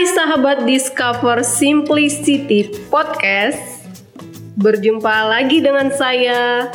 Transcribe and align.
Hai 0.00 0.08
sahabat 0.16 0.64
Discover 0.64 1.44
Simplicity 1.44 2.72
Podcast. 2.88 3.84
Berjumpa 4.56 5.28
lagi 5.28 5.60
dengan 5.60 5.92
saya 5.92 6.72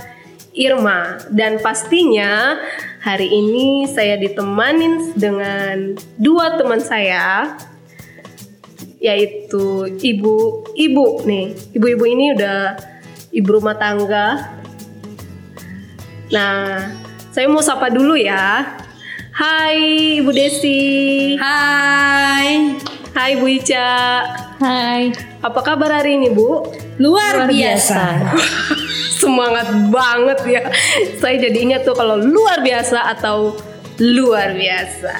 Irma. 0.53 1.17
Dan 1.33 1.57
pastinya 1.57 2.53
hari 3.01 3.25
ini 3.25 3.89
saya 3.89 4.21
ditemanin 4.21 5.17
dengan 5.17 5.97
dua 6.21 6.53
teman 6.53 6.77
saya 6.77 7.57
Yaitu 9.01 9.89
ibu-ibu 9.97 11.25
nih. 11.25 11.57
Ibu-ibu 11.81 12.05
ini 12.05 12.37
udah 12.37 12.77
ibu 13.33 13.49
rumah 13.57 13.73
tangga. 13.73 14.53
Nah 16.29 16.93
saya 17.33 17.49
mau 17.49 17.65
sapa 17.65 17.89
dulu 17.89 18.13
ya. 18.13 18.77
Hai 19.33 20.21
Ibu 20.21 20.29
Desi. 20.29 21.33
Hai. 21.41 22.93
Hai 23.15 23.39
Bu 23.39 23.47
Ica. 23.47 24.27
Hai. 24.59 25.07
Apa 25.39 25.63
kabar 25.63 25.87
hari 25.87 26.19
ini 26.19 26.35
Bu? 26.35 26.67
Luar, 26.99 27.47
biasa. 27.47 28.27
Semangat 29.23 29.71
banget 29.87 30.39
ya. 30.43 30.61
Saya 31.23 31.47
jadi 31.47 31.55
ingat 31.63 31.87
tuh 31.87 31.95
kalau 31.95 32.19
luar 32.19 32.59
biasa 32.59 33.15
atau 33.15 33.55
luar 34.03 34.51
biasa. 34.51 35.15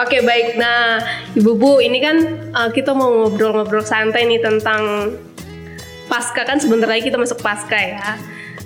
Oke 0.00 0.24
baik, 0.24 0.56
nah 0.56 0.96
Ibu 1.36 1.52
Bu 1.60 1.84
ini 1.84 2.00
kan 2.00 2.16
uh, 2.56 2.72
kita 2.72 2.96
mau 2.96 3.28
ngobrol-ngobrol 3.28 3.84
santai 3.84 4.24
nih 4.24 4.40
tentang 4.40 5.12
Pasca. 6.08 6.40
Kan 6.40 6.56
sebentar 6.56 6.88
lagi 6.88 7.04
kita 7.04 7.20
masuk 7.20 7.44
Pasca 7.44 7.76
ya. 7.76 8.16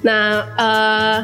Nah 0.06 0.46
uh, 0.46 1.18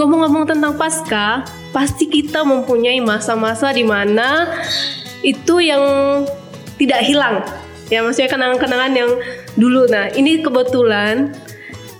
ngomong-ngomong 0.00 0.48
tentang 0.48 0.80
Pasca 0.80 1.44
Pasti 1.76 2.08
kita 2.08 2.40
mempunyai 2.40 3.04
masa-masa 3.04 3.68
di 3.74 3.84
mana 3.84 4.48
itu 5.26 5.60
yang 5.60 5.82
tidak 6.78 7.00
hilang. 7.06 7.44
Ya 7.92 8.00
maksudnya 8.00 8.30
kenangan-kenangan 8.32 8.92
yang 8.96 9.10
dulu. 9.54 9.86
Nah 9.86 10.08
ini 10.16 10.40
kebetulan 10.40 11.36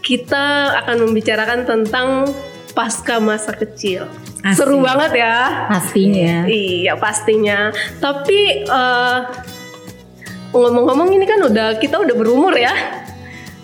kita 0.05 0.77
akan 0.85 1.09
membicarakan 1.09 1.65
tentang 1.65 2.29
pasca 2.73 3.21
masa 3.21 3.53
kecil. 3.55 4.09
Asik. 4.45 4.61
seru 4.61 4.85
banget 4.85 5.25
ya. 5.25 5.69
Pastinya. 5.73 6.45
iya 6.45 6.93
pastinya. 7.01 7.73
Tapi 7.97 8.69
eh, 8.69 9.19
ngomong-ngomong 10.53 11.09
ini 11.17 11.25
kan 11.25 11.41
udah 11.49 11.81
kita 11.81 11.97
udah 11.97 12.13
berumur 12.13 12.53
ya. 12.53 12.73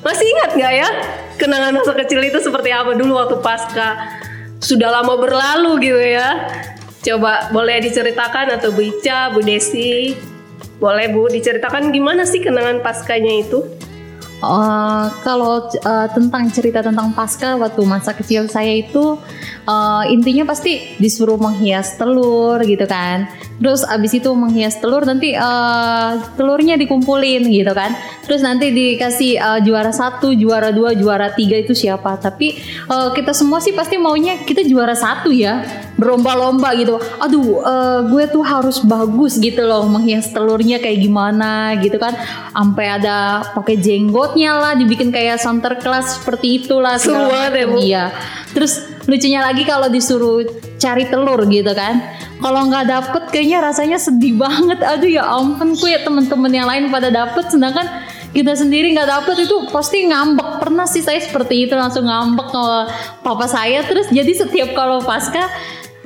Masih 0.00 0.24
ingat 0.24 0.56
nggak 0.56 0.72
ya 0.72 0.89
kenangan 1.36 1.77
masa 1.77 1.92
kecil 1.92 2.24
itu 2.24 2.41
seperti 2.41 2.72
apa 2.72 2.97
dulu 2.97 3.20
waktu 3.20 3.36
pasca 3.45 4.17
sudah 4.56 4.89
lama 4.89 5.20
berlalu 5.20 5.84
gitu 5.84 6.00
ya? 6.00 6.48
Coba 7.00 7.52
boleh 7.52 7.84
diceritakan 7.84 8.61
atau 8.61 8.72
Bu 8.72 8.84
Ica, 8.84 9.33
Bu 9.33 9.45
Desi 9.45 10.17
boleh 10.81 11.12
Bu 11.12 11.28
diceritakan 11.28 11.92
gimana 11.92 12.25
sih 12.25 12.41
kenangan 12.41 12.81
paskanya 12.81 13.45
itu 13.45 13.61
Eh, 14.41 15.06
kalau 15.20 15.69
eh, 15.69 16.09
tentang 16.17 16.48
cerita 16.48 16.81
tentang 16.81 17.12
pasca 17.12 17.61
waktu 17.61 17.84
masa 17.84 18.17
kecil 18.17 18.48
saya 18.48 18.73
itu 18.73 19.20
eh, 19.69 20.03
intinya 20.08 20.48
pasti 20.48 20.97
disuruh 20.97 21.36
menghias 21.36 22.01
telur 22.01 22.56
gitu 22.64 22.89
kan. 22.89 23.28
Terus 23.61 23.84
abis 23.84 24.16
itu 24.16 24.33
menghias 24.33 24.80
telur 24.80 25.05
nanti 25.05 25.36
eh, 25.36 26.11
telurnya 26.34 26.80
dikumpulin 26.80 27.44
gitu 27.44 27.77
kan. 27.77 27.92
Terus 28.25 28.41
nanti 28.41 28.72
dikasih 28.72 29.36
eh, 29.36 29.61
juara 29.69 29.92
satu, 29.92 30.33
juara 30.33 30.72
dua, 30.72 30.97
juara 30.97 31.28
tiga 31.36 31.61
itu 31.61 31.77
siapa. 31.77 32.17
Tapi 32.17 32.56
eh, 32.89 33.08
kita 33.12 33.36
semua 33.36 33.61
sih 33.61 33.77
pasti 33.77 34.00
maunya 34.00 34.41
kita 34.48 34.64
juara 34.64 34.97
satu 34.97 35.28
ya. 35.28 35.61
Berlomba-lomba 36.00 36.72
gitu. 36.80 36.97
Aduh, 37.20 37.61
eh, 37.61 38.00
gue 38.08 38.25
tuh 38.33 38.41
harus 38.41 38.80
bagus 38.80 39.36
gitu 39.36 39.61
loh 39.69 39.84
menghias 39.84 40.33
telurnya 40.33 40.80
kayak 40.80 40.97
gimana 41.05 41.77
gitu 41.84 42.00
kan. 42.00 42.17
Sampai 42.56 42.97
ada 42.97 43.45
pakai 43.52 43.77
jenggotnya 43.77 44.56
lah, 44.56 44.72
dibikin 44.72 45.12
kayak 45.12 45.36
santer 45.36 45.77
kelas 45.77 46.17
seperti 46.17 46.64
itulah. 46.64 46.97
Ya, 46.97 47.12
macam. 47.12 47.77
Bu. 47.77 47.78
Iya. 47.84 48.05
Terus 48.57 48.89
lucunya 49.08 49.40
lagi 49.40 49.64
kalau 49.64 49.88
disuruh 49.88 50.44
cari 50.77 51.08
telur 51.08 51.44
gitu 51.48 51.72
kan. 51.72 52.00
Kalau 52.40 52.68
nggak 52.68 52.84
dapet 52.88 53.22
kayaknya 53.33 53.61
rasanya 53.61 53.98
sedih 54.00 54.36
banget. 54.40 54.80
Aduh 54.80 55.08
ya 55.08 55.24
ampun 55.28 55.77
gue 55.77 55.96
temen-temen 56.00 56.52
yang 56.52 56.68
lain 56.68 56.88
pada 56.88 57.12
dapet 57.12 57.48
sedangkan 57.52 57.86
kita 58.30 58.55
sendiri 58.55 58.94
nggak 58.94 59.10
dapet 59.10 59.42
itu 59.42 59.56
pasti 59.74 60.06
ngambek 60.06 60.62
pernah 60.62 60.86
sih 60.86 61.02
saya 61.02 61.18
seperti 61.18 61.66
itu 61.66 61.74
langsung 61.74 62.06
ngambek 62.06 62.46
ke 62.46 62.64
papa 63.27 63.46
saya 63.50 63.83
terus 63.83 64.06
jadi 64.06 64.30
setiap 64.30 64.70
kalau 64.78 65.02
pasca 65.02 65.50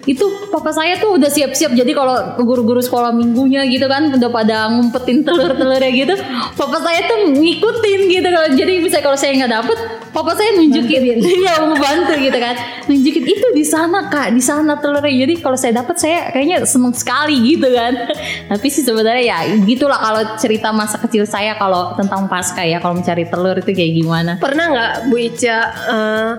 itu 0.04 0.24
papa 0.52 0.70
saya 0.72 1.00
tuh 1.00 1.16
udah 1.16 1.30
siap-siap. 1.32 1.72
Jadi 1.72 1.92
kalau 1.96 2.36
guru-guru 2.40 2.80
sekolah 2.80 3.12
minggunya 3.16 3.64
gitu 3.64 3.88
kan 3.88 4.12
udah 4.12 4.30
pada 4.30 4.68
ngumpetin 4.68 5.24
telur-telurnya 5.24 5.90
gitu 5.92 6.14
papa 6.54 6.78
saya 6.84 7.08
tuh 7.08 7.32
ngikutin 7.32 8.00
gitu. 8.12 8.28
Kalau 8.28 8.48
jadi 8.52 8.72
bisa 8.84 8.98
kalau 9.00 9.16
saya 9.16 9.32
nggak 9.40 9.52
dapet 9.52 9.78
papa 10.12 10.32
saya 10.36 10.56
nunjukin. 10.60 11.02
Iya 11.34 11.66
mau 11.66 11.76
bantu 11.76 12.14
gitu 12.20 12.38
kan. 12.38 12.54
Nunjukin 12.86 13.24
itu 13.24 13.46
di 13.56 13.64
sana 13.64 14.08
kak 14.12 14.32
di 14.32 14.42
sana 14.44 14.76
telurnya. 14.78 15.26
Jadi 15.26 15.34
kalau 15.40 15.56
saya 15.56 15.72
dapet 15.80 15.96
saya 15.96 16.30
kayaknya 16.30 16.62
seneng 16.68 16.92
sekali 16.92 17.56
gitu 17.56 17.68
kan. 17.72 17.92
Tapi 18.52 18.66
sih 18.68 18.84
sebenarnya 18.84 19.24
ya 19.24 19.38
gitulah 19.64 19.98
kalau 19.98 20.22
cerita 20.36 20.68
masa 20.70 21.00
kecil 21.00 21.24
saya 21.24 21.56
kalau 21.56 21.96
tentang 21.96 22.28
pasca 22.28 22.62
ya 22.62 22.78
kalau 22.78 23.00
mencari 23.00 23.24
telur 23.24 23.56
itu 23.56 23.72
kayak 23.72 23.92
gimana. 23.96 24.32
Pernah 24.38 24.66
nggak 24.70 24.92
Bu 25.08 25.16
Ica 25.16 25.58
eh, 25.88 26.32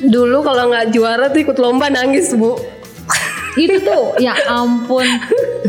dulu 0.00 0.44
kalau 0.44 0.68
nggak 0.72 0.92
juara 0.92 1.32
tuh 1.32 1.40
ikut 1.42 1.56
lomba 1.56 1.88
nangis 1.88 2.32
Bu. 2.36 2.56
Itu 3.56 3.80
tuh 3.80 4.20
ya 4.20 4.36
ampun. 4.52 5.08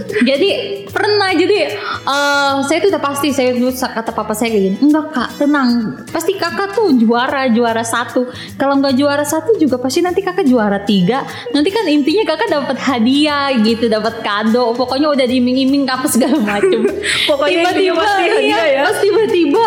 Jadi 0.08 0.84
pernah 0.92 1.32
jadi 1.32 1.72
eh, 2.04 2.54
saya 2.68 2.78
tuh 2.84 2.90
udah 2.92 3.04
pasti 3.04 3.32
saya 3.32 3.56
dulu 3.56 3.72
kata 3.72 4.12
papa 4.12 4.36
saya 4.36 4.52
kayak 4.52 4.64
gini 4.68 4.78
enggak 4.84 5.08
kak 5.16 5.30
tenang. 5.40 5.70
Pasti 6.12 6.36
kakak 6.36 6.76
tuh 6.76 6.92
juara 7.00 7.48
juara 7.48 7.88
satu. 7.88 8.28
Kalau 8.60 8.76
nggak 8.84 8.96
juara 9.00 9.24
satu 9.24 9.56
juga 9.56 9.80
pasti 9.80 10.04
nanti 10.04 10.20
kakak 10.20 10.44
juara 10.44 10.84
tiga. 10.84 11.24
Nanti 11.56 11.70
kan 11.72 11.88
intinya 11.88 12.24
kakak 12.28 12.50
dapat 12.52 12.78
hadiah 12.84 13.56
gitu 13.64 13.88
dapat 13.88 14.20
kado. 14.20 14.76
Pokoknya 14.76 15.08
udah 15.16 15.26
diiming-iming 15.28 15.88
apa 15.88 16.12
segala 16.12 16.44
macem. 16.44 16.84
Pokoknya 17.30 17.72
intinya 17.72 17.94
pasti 18.04 18.24
hadiah 18.28 18.44
iya, 18.44 18.64
ya. 18.68 18.82
pas 18.84 18.98
tiba-tiba 19.00 19.66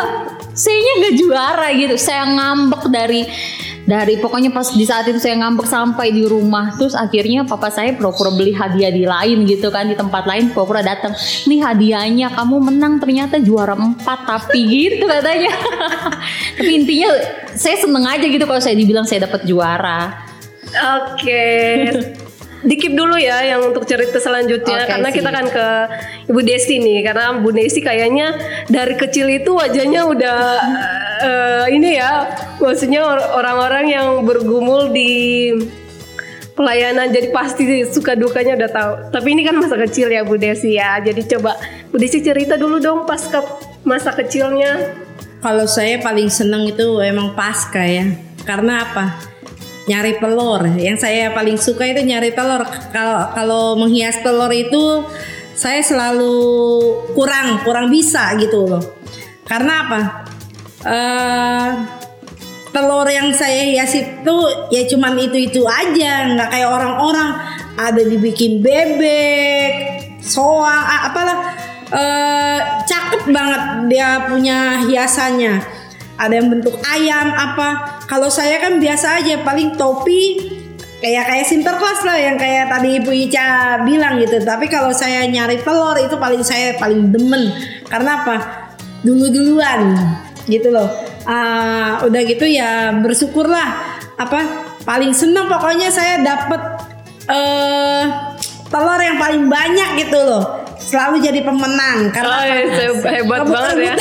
sayanya 0.52 0.92
nggak 1.00 1.14
juara 1.16 1.68
gitu. 1.72 1.96
Saya 1.96 2.28
ngambek 2.28 2.82
dari 2.92 3.22
dari 3.90 4.22
pokoknya 4.22 4.54
pas 4.54 4.70
di 4.70 4.86
saat 4.86 5.10
itu 5.10 5.18
saya 5.18 5.42
ngambek 5.42 5.66
sampai 5.66 6.14
di 6.14 6.22
rumah 6.30 6.78
terus 6.78 6.94
akhirnya 6.94 7.42
papa 7.42 7.74
saya 7.74 7.90
pura-pura 7.98 8.30
beli 8.30 8.54
hadiah 8.54 8.94
di 8.94 9.02
lain 9.02 9.42
gitu 9.50 9.66
kan 9.74 9.90
di 9.90 9.98
tempat 9.98 10.30
lain 10.30 10.54
pura-pura 10.54 10.86
datang 10.86 11.10
nih 11.50 11.58
hadiahnya 11.58 12.30
kamu 12.30 12.70
menang 12.70 13.02
ternyata 13.02 13.42
juara 13.42 13.74
empat 13.74 14.30
tapi 14.30 14.62
gitu 14.62 15.10
katanya 15.10 15.50
tapi 16.62 16.70
intinya 16.70 17.10
saya 17.58 17.74
seneng 17.82 18.06
aja 18.06 18.22
gitu 18.22 18.46
kalau 18.46 18.62
saya 18.62 18.78
dibilang 18.78 19.02
saya 19.02 19.26
dapat 19.26 19.42
juara 19.42 20.30
Oke. 20.70 21.42
Dikip 22.68 22.92
dulu 22.92 23.16
ya 23.16 23.40
yang 23.40 23.72
untuk 23.72 23.88
cerita 23.88 24.20
selanjutnya 24.20 24.84
Oke, 24.84 24.90
karena 24.92 25.08
sih. 25.08 25.16
kita 25.16 25.28
akan 25.32 25.46
ke 25.48 25.66
Ibu 26.28 26.40
Desi 26.44 26.76
nih 26.76 27.00
karena 27.08 27.40
Bu 27.40 27.56
Desi 27.56 27.80
kayaknya 27.80 28.36
dari 28.68 29.00
kecil 29.00 29.32
itu 29.32 29.56
wajahnya 29.56 30.04
udah 30.04 30.38
eh, 31.20 31.66
ini 31.76 32.00
ya 32.00 32.32
maksudnya 32.58 33.04
or- 33.04 33.30
orang-orang 33.36 33.84
yang 33.92 34.08
bergumul 34.24 34.88
di 34.88 35.52
pelayanan 36.60 37.08
jadi 37.08 37.32
pasti 37.32 37.88
suka 37.88 38.12
dukanya 38.12 38.56
udah 38.60 38.70
tahu. 38.70 38.92
Tapi 39.08 39.28
ini 39.32 39.42
kan 39.48 39.56
masa 39.56 39.80
kecil 39.80 40.12
ya 40.12 40.20
Bu 40.24 40.36
Desi 40.36 40.76
ya. 40.76 41.00
Jadi 41.00 41.24
coba 41.36 41.56
Bu 41.88 41.96
Desi 41.96 42.20
cerita 42.20 42.60
dulu 42.60 42.76
dong 42.76 43.08
pas 43.08 43.20
ke 43.20 43.40
masa 43.88 44.12
kecilnya. 44.12 45.00
Kalau 45.40 45.64
saya 45.64 45.96
paling 46.04 46.28
seneng 46.28 46.68
itu 46.68 47.00
emang 47.00 47.32
pasca 47.32 47.80
ya. 47.80 48.04
Karena 48.44 48.84
apa? 48.84 49.24
Nyari 49.88 50.20
telur. 50.20 50.68
Yang 50.76 50.98
saya 51.00 51.32
paling 51.32 51.56
suka 51.56 51.88
itu 51.88 52.04
nyari 52.04 52.36
telur. 52.36 52.60
Kalau 52.92 53.32
kalau 53.32 53.64
menghias 53.80 54.20
telur 54.20 54.52
itu 54.52 55.08
saya 55.56 55.80
selalu 55.80 56.36
kurang 57.16 57.64
kurang 57.64 57.88
bisa 57.88 58.36
gitu 58.36 58.68
loh. 58.68 58.84
Karena 59.48 59.88
apa? 59.88 60.00
Eh 60.80 61.68
telur 62.70 63.04
yang 63.10 63.34
saya 63.34 63.66
hias 63.66 63.92
itu 63.98 64.36
ya 64.70 64.86
cuman 64.86 65.18
itu-itu 65.18 65.66
aja, 65.66 66.30
nggak 66.32 66.48
kayak 66.54 66.70
orang-orang 66.70 67.34
ada 67.74 68.02
dibikin 68.06 68.62
bebek, 68.62 69.72
soang, 70.22 70.84
apalah 71.10 71.52
eh 71.90 72.58
cakep 72.86 73.28
banget 73.34 73.62
dia 73.90 74.24
punya 74.30 74.86
hiasannya. 74.86 75.60
Ada 76.20 76.36
yang 76.36 76.48
bentuk 76.52 76.76
ayam 76.84 77.32
apa. 77.32 78.00
Kalau 78.04 78.28
saya 78.28 78.60
kan 78.60 78.76
biasa 78.76 79.24
aja 79.24 79.40
paling 79.40 79.74
topi 79.80 80.52
kayak 81.00 81.32
kayak 81.32 81.46
sinterklas 81.48 82.04
lah 82.04 82.20
yang 82.20 82.36
kayak 82.36 82.68
tadi 82.68 83.00
Ibu 83.00 83.08
Ica 83.08 83.80
bilang 83.88 84.20
gitu. 84.20 84.36
Tapi 84.44 84.68
kalau 84.68 84.92
saya 84.92 85.24
nyari 85.24 85.64
telur 85.64 85.96
itu 85.96 86.20
paling 86.20 86.44
saya 86.44 86.76
paling 86.76 87.08
demen. 87.08 87.50
Karena 87.88 88.20
apa? 88.20 88.36
Dulu-duluan 89.00 89.96
gitu 90.50 90.74
loh. 90.74 90.90
Ah, 91.24 92.02
udah 92.04 92.22
gitu 92.26 92.44
ya 92.44 92.90
bersyukurlah 92.98 93.68
apa 94.20 94.40
paling 94.84 95.16
seneng 95.16 95.48
pokoknya 95.48 95.88
saya 95.88 96.20
dapet 96.20 96.60
eh 97.30 98.04
telur 98.68 99.00
yang 99.00 99.16
paling 99.16 99.48
banyak 99.48 100.04
gitu 100.04 100.18
loh 100.20 100.59
selalu 100.80 101.16
jadi 101.20 101.40
pemenang 101.44 102.08
karena 102.10 102.28
Oh, 102.30 102.44
ya, 102.44 102.56
saya 102.72 102.90
hebat 103.20 103.44
banget 103.44 103.76
ya. 103.84 103.94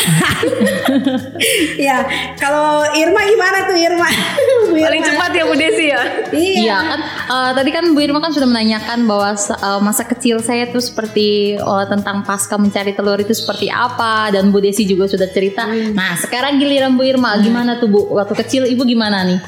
ya 1.91 1.97
kalau 2.39 2.87
Irma 2.95 3.21
gimana 3.27 3.57
tuh 3.67 3.75
Irma? 3.77 4.07
Bu 4.71 4.75
Paling 4.79 5.03
Irma. 5.03 5.09
cepat 5.11 5.31
ya 5.35 5.43
Bu 5.43 5.55
Desi 5.59 5.85
ya. 5.91 6.01
Iya. 6.31 6.57
Iya 6.63 6.77
kan 6.79 6.99
eh, 7.03 7.51
tadi 7.57 7.69
kan 7.75 7.85
Bu 7.91 7.99
Irma 7.99 8.19
kan 8.23 8.31
sudah 8.31 8.47
menanyakan 8.47 9.05
bahwa 9.05 9.35
eh, 9.35 9.79
masa 9.83 10.03
kecil 10.07 10.39
saya 10.39 10.71
tuh 10.71 10.81
seperti 10.81 11.59
oh, 11.59 11.83
tentang 11.85 12.23
pasca 12.23 12.55
mencari 12.55 12.95
telur 12.95 13.19
itu 13.19 13.35
seperti 13.35 13.67
apa 13.67 14.31
dan 14.31 14.49
Bu 14.49 14.63
Desi 14.63 14.87
juga 14.87 15.05
sudah 15.05 15.27
cerita. 15.29 15.67
Nah 15.69 16.15
sekarang 16.17 16.57
giliran 16.57 16.95
Bu 16.95 17.03
Irma 17.03 17.35
gimana 17.43 17.77
tuh 17.77 17.91
Bu 17.91 18.15
waktu 18.15 18.33
kecil 18.39 18.63
Ibu 18.65 18.87
gimana 18.87 19.27
nih? 19.27 19.39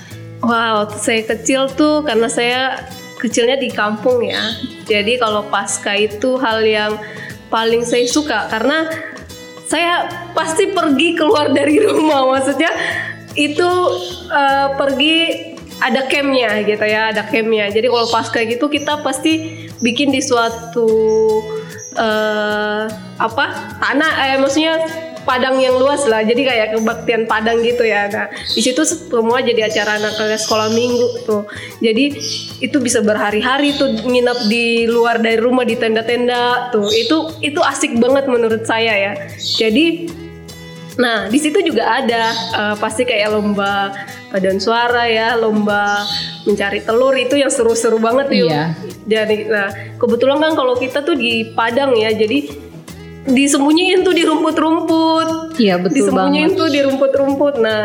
Wow, 0.41 0.89
saya 0.97 1.21
kecil 1.21 1.69
tuh 1.77 2.01
karena 2.01 2.25
saya 2.25 2.81
kecilnya 3.21 3.61
di 3.61 3.69
kampung 3.69 4.25
ya. 4.25 4.41
Jadi 4.89 5.21
kalau 5.21 5.45
pasca 5.53 5.93
itu 5.93 6.41
hal 6.41 6.65
yang 6.65 6.97
paling 7.53 7.85
saya 7.85 8.09
suka 8.09 8.49
karena 8.49 8.89
saya 9.69 10.09
pasti 10.33 10.73
pergi 10.73 11.13
keluar 11.13 11.53
dari 11.53 11.77
rumah. 11.77 12.25
Maksudnya 12.33 12.73
itu 13.37 13.69
eh, 14.33 14.67
pergi 14.75 15.17
ada 15.81 16.05
campnya 16.09 16.65
gitu 16.65 16.85
ya, 16.85 17.13
ada 17.13 17.23
campnya. 17.29 17.69
Jadi 17.69 17.87
kalau 17.87 18.09
pasca 18.09 18.41
gitu 18.41 18.65
kita 18.69 19.01
pasti 19.05 19.65
bikin 19.85 20.09
di 20.09 20.21
suatu 20.21 20.89
eh 21.91 22.87
apa 23.19 23.45
tanah, 23.83 24.11
eh 24.31 24.37
maksudnya 24.39 24.79
padang 25.23 25.57
yang 25.61 25.77
luas 25.77 26.03
lah. 26.09 26.21
Jadi 26.25 26.41
kayak 26.43 26.67
kebaktian 26.77 27.25
padang 27.29 27.61
gitu 27.61 27.85
ya. 27.85 28.09
Nah 28.09 28.27
di 28.31 28.61
situ 28.61 28.81
semua 28.83 29.41
jadi 29.41 29.69
acara 29.69 30.01
anak 30.01 30.17
sekolah 30.17 30.73
minggu 30.73 31.25
tuh. 31.25 31.43
Jadi 31.79 32.05
itu 32.61 32.77
bisa 32.81 32.99
berhari-hari 33.01 33.75
tuh 33.77 33.89
nginap 34.05 34.37
di 34.49 34.85
luar 34.89 35.21
dari 35.21 35.37
rumah 35.37 35.65
di 35.65 35.77
tenda-tenda 35.77 36.73
tuh. 36.73 36.89
Itu 36.91 37.37
itu 37.41 37.59
asik 37.61 37.97
banget 37.97 38.25
menurut 38.27 38.65
saya 38.65 38.93
ya. 38.97 39.13
Jadi 39.37 40.19
nah 40.99 41.31
di 41.31 41.39
situ 41.39 41.63
juga 41.63 41.87
ada 42.03 42.23
eh, 42.35 42.75
pasti 42.77 43.07
kayak 43.07 43.31
lomba 43.31 43.95
paduan 44.27 44.59
suara 44.59 45.07
ya 45.07 45.39
lomba 45.39 46.03
mencari 46.45 46.81
telur. 46.83 47.15
Itu 47.15 47.37
yang 47.37 47.49
seru-seru 47.53 48.01
banget 48.01 48.27
yuk 48.33 48.49
Iya. 48.51 48.63
jadi 49.05 49.35
nah 49.49 49.69
kebetulan 49.97 50.37
kan 50.41 50.53
kalau 50.57 50.73
kita 50.77 51.05
tuh 51.05 51.15
di 51.15 51.53
Padang 51.55 51.95
ya. 51.95 52.11
Jadi 52.11 52.70
disembunyiin 53.23 54.01
tuh 54.01 54.11
di 54.11 54.23
rumput-rumput 54.23 55.55
Iya 55.55 55.77
betul 55.77 55.95
disembunyiin 56.01 56.49
banget. 56.49 56.57
tuh 56.57 56.67
di 56.67 56.79
rumput-rumput 56.81 57.55
nah 57.57 57.83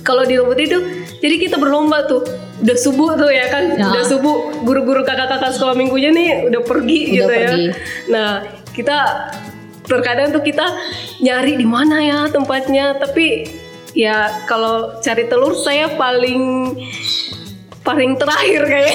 kalau 0.00 0.24
di 0.24 0.34
rumput 0.34 0.58
itu 0.58 0.78
jadi 1.18 1.34
kita 1.38 1.56
berlomba 1.56 2.02
tuh 2.04 2.24
udah 2.58 2.76
subuh 2.76 3.14
tuh 3.14 3.28
ya 3.28 3.46
kan 3.46 3.64
Ya. 3.70 3.86
udah 3.86 4.04
subuh 4.04 4.36
guru-guru 4.62 5.02
kakak-kakak 5.02 5.52
sekolah 5.52 5.74
minggunya 5.74 6.10
nih 6.10 6.28
udah 6.46 6.62
pergi 6.62 6.98
Udah 7.04 7.12
gitu 7.12 7.28
pergi. 7.28 7.62
ya 7.62 7.72
nah 8.08 8.30
kita 8.68 8.96
terkadang 9.84 10.28
tuh 10.30 10.42
kita 10.42 10.66
nyari 11.18 11.54
di 11.54 11.64
mana 11.64 11.96
ya 11.98 12.18
tempatnya 12.26 12.94
tapi 12.94 13.46
ya 13.92 14.44
kalau 14.44 14.98
cari 14.98 15.24
telur 15.24 15.54
saya 15.54 15.90
paling 15.90 16.74
paling 17.80 18.16
terakhir 18.16 18.62
kayak 18.64 18.94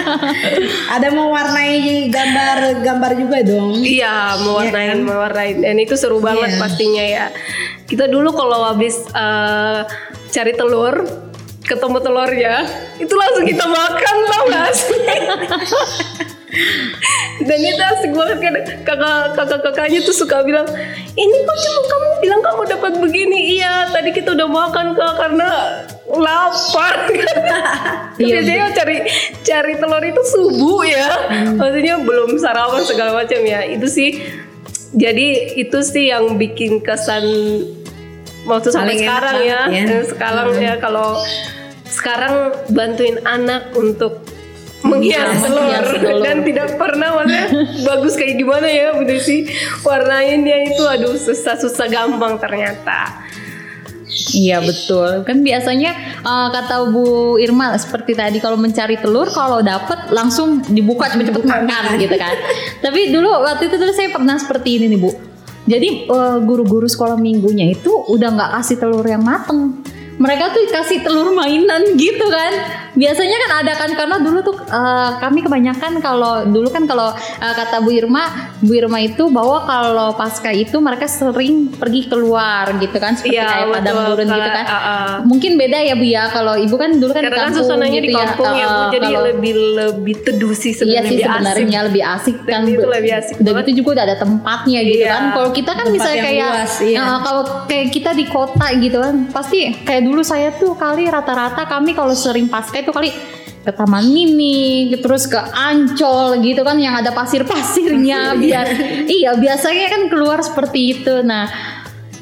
Ada 0.94 1.08
mewarnai 1.08 1.74
gambar-gambar 2.08 3.12
juga 3.16 3.38
dong. 3.42 3.78
Iya, 3.78 4.38
mewarnain, 4.38 4.74
Iya 4.74 4.94
kan? 4.94 4.98
mewarnain. 5.02 5.56
Dan 5.60 5.76
itu 5.78 5.94
seru 5.94 6.18
banget 6.18 6.54
Iya. 6.54 6.58
pastinya 6.58 7.04
ya. 7.04 7.26
Kita 7.84 8.06
dulu 8.06 8.30
kalau 8.30 8.62
habis 8.64 9.06
eh, 9.08 9.80
cari 10.30 10.52
telur, 10.54 11.02
ketemu 11.62 11.98
telurnya, 12.00 12.54
itu 12.98 13.14
langsung 13.14 13.44
kita 13.44 13.64
makan 13.64 14.16
tau 14.26 14.44
gak 14.48 14.70
sih? 14.72 14.98
Dan 17.40 17.58
itu 17.62 17.82
asik 17.82 18.12
banget 18.12 18.38
kan? 18.42 18.54
Kakak 18.84 19.38
kakak 19.38 19.60
kakaknya 19.64 19.98
tuh 20.04 20.14
suka 20.14 20.44
bilang 20.44 20.66
ini 21.16 21.36
kok 21.46 21.58
cuma 21.62 21.80
kamu 21.88 22.08
bilang 22.20 22.40
kamu 22.42 22.62
dapat 22.68 22.92
begini? 23.00 23.38
Iya 23.58 23.88
tadi 23.88 24.10
kita 24.12 24.36
udah 24.36 24.48
makan 24.50 24.86
kak 24.98 25.12
karena 25.18 25.48
lapar. 26.10 26.94
Iya, 28.20 28.44
biasanya 28.44 28.76
cari 28.76 28.96
cari 29.40 29.72
telur 29.80 30.04
itu 30.04 30.22
subuh 30.28 30.84
ya. 30.84 31.08
Maksudnya 31.56 32.04
belum 32.04 32.36
sarapan 32.36 32.84
segala 32.84 33.24
macam 33.24 33.40
ya. 33.40 33.64
Itu 33.64 33.88
sih 33.88 34.20
jadi 34.92 35.56
itu 35.56 35.80
sih 35.80 36.12
yang 36.12 36.36
bikin 36.36 36.84
kesan 36.84 37.24
waktu 38.44 38.68
sampai 38.68 39.00
enak 39.00 39.08
sekarang 39.08 39.38
ya, 39.40 39.60
ya. 39.72 39.98
Sekarang 40.04 40.48
ya 40.52 40.74
kalau 40.76 41.16
sekarang 41.88 42.34
bantuin 42.68 43.16
anak 43.24 43.72
untuk 43.72 44.20
menghias 44.80 45.28
Iya, 45.36 45.44
telur 45.44 45.60
menghias 45.60 45.88
telur. 45.92 46.20
dan 46.24 46.36
tidak 46.42 46.68
pernah 46.74 47.08
maksudnya 47.16 47.44
bagus 47.84 48.14
kayak 48.16 48.34
gimana 48.36 48.66
ya 48.66 48.86
Bu 48.96 49.02
Desi 49.04 49.44
warnainnya 49.82 50.72
itu 50.72 50.82
aduh 50.84 51.14
susah-susah 51.14 51.86
gampang 51.88 52.40
ternyata 52.40 53.28
Iya 54.34 54.58
betul. 54.58 55.22
Kan 55.22 55.46
biasanya 55.46 55.94
eh, 56.18 56.48
kata 56.50 56.90
Bu 56.90 57.38
Irma 57.38 57.78
seperti 57.78 58.18
tadi 58.18 58.42
kalau 58.42 58.58
mencari 58.58 58.98
telur 58.98 59.30
kalau 59.30 59.62
dapet 59.62 60.10
langsung 60.10 60.66
dibuka 60.66 61.06
cepet-cepet 61.06 61.46
makan 61.46 61.94
gitu 61.94 62.18
kan. 62.18 62.34
Tapi 62.82 63.14
dulu 63.14 63.30
waktu 63.46 63.70
itu 63.70 63.78
dulu 63.78 63.92
saya 63.94 64.10
pernah 64.10 64.34
seperti 64.34 64.82
ini 64.82 64.90
nih 64.90 64.98
Bu. 64.98 65.10
Jadi 65.70 65.88
eh, 66.10 66.36
guru-guru 66.42 66.90
sekolah 66.90 67.14
minggunya 67.14 67.70
itu 67.70 67.86
udah 68.10 68.28
nggak 68.34 68.50
kasih 68.58 68.76
telur 68.82 69.06
yang 69.06 69.22
mateng. 69.22 69.78
Mereka 70.20 70.52
tuh 70.52 70.68
kasih 70.68 71.00
telur 71.00 71.32
mainan 71.32 71.96
gitu 71.96 72.28
kan. 72.28 72.52
Biasanya 72.92 73.36
kan 73.40 73.50
ada 73.64 73.72
kan 73.72 73.90
karena 73.96 74.16
dulu 74.20 74.38
tuh 74.44 74.56
eh, 74.68 75.10
kami 75.16 75.40
kebanyakan 75.40 75.96
kalau 76.04 76.44
dulu 76.44 76.68
kan 76.68 76.84
kalau 76.84 77.08
eh, 77.16 77.54
kata 77.56 77.80
Bu 77.80 77.88
Irma, 77.96 78.49
Bu 78.60 78.72
Irma 78.74 78.98
itu 78.98 79.24
bahwa 79.26 79.64
kalau 79.64 80.12
pasca 80.12 80.50
itu 80.50 80.76
mereka 80.76 81.04
sering 81.04 81.72
pergi 81.72 82.06
keluar 82.06 82.68
gitu 82.76 82.92
kan 82.94 83.12
seperti 83.12 83.34
Iya, 83.34 83.46
kayak 83.46 83.66
padang 83.72 83.96
gurun 84.06 84.28
gitu 84.28 84.50
kan. 84.50 84.64
Ah, 84.64 84.76
ah. 84.76 85.08
Mungkin 85.22 85.56
beda 85.56 85.78
ya 85.80 85.94
Bu 85.94 86.04
ya 86.04 86.28
kalau 86.28 86.54
Ibu 86.54 86.74
kan 86.74 86.90
dulu 86.94 87.08
kan 87.08 87.22
karena 87.22 87.30
di 87.30 87.38
kan 87.38 87.46
kampung 87.48 87.58
suasananya 87.62 87.96
gitu 87.96 88.04
di 88.04 88.14
kampung 88.14 88.52
ya, 88.52 88.66
Bu 88.66 88.76
Eh, 88.76 88.88
jadi 88.90 89.06
kalau- 89.06 89.24
lebih 89.26 89.52
lebih 89.74 90.14
teduh 90.20 90.52
sih 90.52 90.70
Iya 90.70 90.78
sebenarnya 90.78 91.00
sih 91.02 91.16
lebih 91.16 91.24
asik. 91.24 91.40
sebenarnya 91.40 91.80
lebih 91.82 92.02
asik 92.06 92.36
kan. 92.42 92.60
itu 92.62 92.86
lebih 92.86 93.12
asik 93.14 93.34
Dan 93.36 93.44
banget. 93.50 93.64
itu 93.64 93.72
juga 93.76 93.88
udah 93.90 94.04
ada 94.04 94.16
tempatnya 94.16 94.80
gitu 94.82 95.00
Iya. 95.00 95.10
kan. 95.10 95.22
Kalau 95.32 95.50
kita 95.50 95.72
kan 95.72 95.86
misalnya 95.88 96.18
kayak 96.20 96.48
luas, 96.50 96.72
iya. 96.80 96.98
eh, 96.98 97.18
kalau 97.22 97.42
kayak 97.64 97.86
kita 97.90 98.10
di 98.12 98.24
kota 98.26 98.66
gitu 98.74 98.98
kan, 98.98 99.14
pasti 99.30 99.58
kayak 99.80 100.02
dulu 100.02 100.20
saya 100.22 100.52
tuh 100.52 100.72
kali 100.74 101.04
rata-rata 101.06 101.64
kami 101.64 101.90
kalau 101.90 102.12
sering 102.12 102.46
pasca 102.46 102.76
itu 102.76 102.90
kali 102.90 103.08
ke 103.60 103.70
Taman 103.76 104.08
Mini, 104.08 104.88
terus 105.04 105.28
ke 105.28 105.36
Ancol 105.36 106.40
gitu 106.40 106.64
kan 106.64 106.80
yang 106.80 106.96
ada 106.96 107.12
pasir-pasirnya 107.12 108.32
biar 108.42 108.66
iya 109.04 109.36
biasanya 109.36 109.86
kan 109.92 110.02
keluar 110.08 110.40
seperti 110.40 110.96
itu. 110.96 111.20
Nah, 111.20 111.44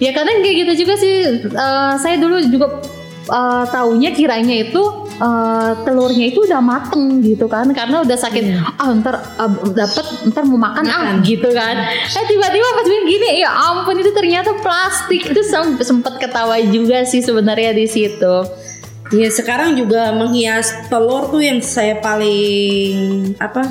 ya 0.02 0.10
kadang 0.10 0.42
kayak 0.42 0.56
gitu 0.66 0.72
juga 0.82 0.94
sih. 0.98 1.14
Eh, 1.46 1.92
saya 2.02 2.18
dulu 2.18 2.42
juga 2.42 2.82
eh, 3.30 3.64
taunya 3.70 4.10
kiranya 4.10 4.66
itu 4.66 4.82
eh, 5.14 5.70
telurnya 5.86 6.26
itu 6.26 6.42
udah 6.42 6.58
mateng 6.58 7.22
gitu 7.22 7.46
kan 7.46 7.70
karena 7.70 8.02
udah 8.02 8.18
sakit. 8.18 8.58
Ah 8.74 8.90
ntar 8.98 9.22
ah, 9.38 9.50
dapet 9.70 10.06
ntar 10.34 10.42
mau 10.42 10.58
makan, 10.58 10.90
ah 10.90 11.22
gitu 11.22 11.54
kan. 11.54 11.86
Eh 12.18 12.24
tiba-tiba 12.26 12.66
pas 12.74 12.82
bilang 12.82 13.06
gini 13.06 13.46
ya 13.46 13.50
ampun 13.54 13.94
itu 13.94 14.10
ternyata 14.10 14.58
plastik. 14.58 15.22
Itu 15.22 15.46
sem- 15.46 15.78
sempet 15.78 16.18
ketawa 16.18 16.58
juga 16.66 17.06
sih 17.06 17.22
sebenarnya 17.22 17.78
di 17.78 17.86
situ 17.86 18.66
Iya 19.08 19.32
sekarang 19.32 19.72
juga 19.72 20.12
menghias 20.12 20.68
telur 20.92 21.32
tuh 21.32 21.40
yang 21.40 21.64
saya 21.64 21.96
paling 21.96 23.32
apa 23.40 23.64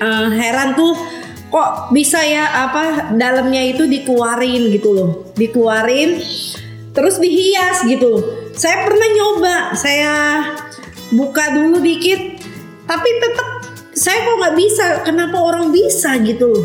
eh, 0.00 0.28
heran 0.32 0.72
tuh 0.72 0.96
kok 1.50 1.90
bisa 1.90 2.22
ya 2.22 2.46
apa 2.64 3.12
dalamnya 3.12 3.60
itu 3.60 3.84
dikeluarin 3.84 4.70
gitu 4.72 4.96
loh 4.96 5.10
dikeluarin 5.36 6.22
terus 6.90 7.18
dihias 7.18 7.84
gitu 7.84 8.06
loh 8.08 8.22
saya 8.54 8.86
pernah 8.88 9.08
nyoba 9.10 9.56
saya 9.74 10.12
buka 11.10 11.52
dulu 11.52 11.82
dikit 11.82 12.40
tapi 12.86 13.08
tetap 13.20 13.48
saya 13.92 14.24
kok 14.24 14.36
nggak 14.40 14.56
bisa 14.56 14.84
kenapa 15.04 15.36
orang 15.36 15.68
bisa 15.68 16.16
gitu 16.22 16.48
loh 16.48 16.64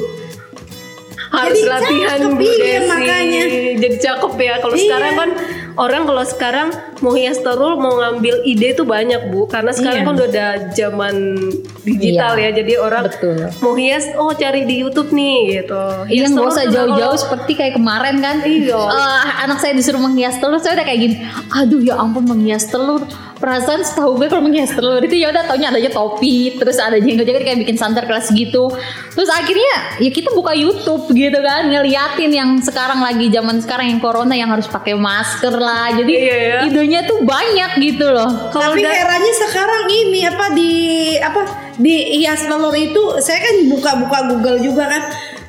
harus 1.35 1.59
Jadi 1.59 1.67
latihan 1.67 2.19
cakep, 2.21 2.37
Bu 2.39 2.47
iya, 2.47 2.79
makanya. 2.87 3.43
jadi 3.75 3.97
cakep 3.99 4.33
ya 4.39 4.53
kalau 4.63 4.75
Iya. 4.77 4.83
sekarang 4.87 5.13
kan 5.13 5.29
orang 5.75 6.01
kalau 6.07 6.23
sekarang 6.23 6.67
mau 6.97 7.11
hias 7.11 7.37
telur 7.37 7.75
mau 7.75 7.95
ngambil 7.95 8.43
ide 8.43 8.71
tuh 8.71 8.83
banyak 8.83 9.27
Bu 9.27 9.45
karena 9.45 9.69
sekarang 9.69 9.95
Iya. 9.97 10.05
kan 10.05 10.13
udah 10.15 10.27
ada 10.27 10.47
zaman 10.71 11.15
digital 11.81 12.33
Iya, 12.33 12.43
ya 12.45 12.57
jadi 12.57 12.73
orang 12.77 13.03
betul. 13.05 13.35
mau 13.59 13.73
hias 13.73 14.05
oh 14.15 14.31
cari 14.31 14.63
di 14.63 14.79
YouTube 14.79 15.09
nih 15.09 15.37
gitu 15.57 15.83
Iya 16.05 16.23
Hias 16.23 16.29
nggak 16.31 16.47
usah 16.47 16.65
jauh-jauh 16.65 17.17
seperti 17.17 17.51
kayak 17.53 17.73
kemarin 17.75 18.19
kan 18.19 18.35
Iya. 18.41 18.77
Eh, 18.77 19.21
anak 19.41 19.59
saya 19.59 19.71
disuruh 19.71 19.99
menghias 19.99 20.37
telur 20.37 20.57
saya 20.57 20.75
udah 20.75 20.85
kayak 20.85 20.99
gini 21.01 21.15
aduh 21.51 21.79
ya 21.79 21.95
ampun 21.95 22.23
menghias 22.23 22.65
telur 22.65 23.03
perasaan 23.35 23.83
setahu 23.83 24.15
gue 24.15 24.27
kalau 24.27 24.41
menghias 24.41 24.71
telur 24.71 24.99
itu 24.99 25.15
ya 25.15 25.27
udah 25.27 25.43
taunya 25.45 25.67
adanya 25.67 25.91
topi 25.91 26.55
terus 26.55 26.77
ada 26.77 26.95
jenggot-jenggot 26.95 27.43
kayak 27.43 27.59
bikin 27.59 27.75
santer 27.75 28.03
kelas 28.03 28.31
gitu 28.31 28.71
terus 29.11 29.29
akhirnya 29.29 29.73
ya 29.99 30.09
kita 30.09 30.31
buka 30.31 30.55
YouTube 30.55 31.11
gitu 31.11 31.35
kan 31.37 31.67
ngeliatin 31.67 32.31
yang 32.31 32.49
sekarang 32.57 32.97
lagi 32.97 33.27
zaman 33.27 33.59
sekarang 33.59 33.85
yang 33.89 33.99
corona 33.99 34.33
yang 34.33 34.47
harus 34.47 34.65
pakai 34.65 34.95
masker 34.95 35.51
lah 35.53 35.91
jadi 35.93 36.13
Iya, 36.15 36.35
ya. 36.39 36.59
Idenya 36.85 37.01
tuh 37.03 37.19
banyak 37.19 37.81
gitu 37.81 38.05
loh 38.07 38.29
Kalau 38.49 38.71
tapi 38.71 38.85
udah- 38.85 38.93
herannya 38.93 39.33
sekarang 39.35 39.83
ini 39.87 40.19
apa 40.23 40.45
di 40.53 40.71
apa 41.17 41.41
di 41.75 41.95
hias 42.15 42.45
telur 42.45 42.71
itu 42.71 43.01
saya 43.17 43.41
kan 43.41 43.55
buka-buka 43.67 44.19
Google 44.29 44.61
juga 44.61 44.85
kan. 44.85 45.01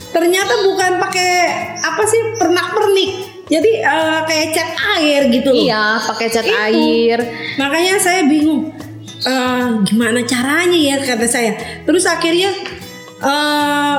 Ternyata 0.06 0.64
bukan 0.64 0.96
pakai 0.96 1.30
apa 1.76 2.02
sih 2.02 2.34
pernak-pernik. 2.34 3.10
Jadi 3.46 3.70
eh, 3.78 4.20
kayak 4.24 4.48
cat 4.50 4.70
air 4.96 5.28
gitu 5.28 5.52
loh. 5.52 5.60
Iya, 5.62 5.84
pakai 6.02 6.26
cat 6.26 6.42
Itu. 6.42 6.56
air. 6.56 7.18
Makanya 7.56 8.00
saya 8.00 8.24
bingung 8.24 8.72
Eh, 9.16 9.66
gimana 9.82 10.22
caranya 10.22 10.76
ya 10.76 10.96
kata 10.98 11.26
saya. 11.26 11.52
Terus 11.82 12.04
akhirnya 12.04 12.48
eh, 13.18 13.96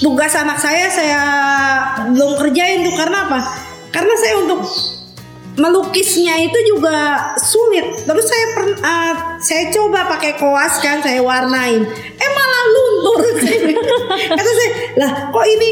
tugas 0.00 0.32
anak 0.34 0.58
saya 0.58 0.86
saya 0.88 1.22
belum 2.10 2.36
kerjain 2.36 2.82
tuh 2.82 2.92
karena 2.92 3.24
apa? 3.24 3.38
Karena 3.88 4.14
saya 4.14 4.34
untuk 4.42 4.60
melukisnya 5.56 6.40
itu 6.40 6.58
juga 6.64 7.32
sulit. 7.36 8.04
Terus 8.04 8.24
saya 8.24 8.46
per, 8.56 8.64
eh, 8.76 9.14
saya 9.42 9.64
coba 9.72 10.08
pakai 10.16 10.40
koas 10.40 10.80
kan 10.80 11.04
saya 11.04 11.20
warnain. 11.20 11.82
Eh 12.16 12.30
malah 12.32 12.64
luntur. 12.72 13.20
Kata 14.38 14.50
saya, 14.52 14.70
lah 14.96 15.12
kok 15.32 15.46
ini 15.46 15.70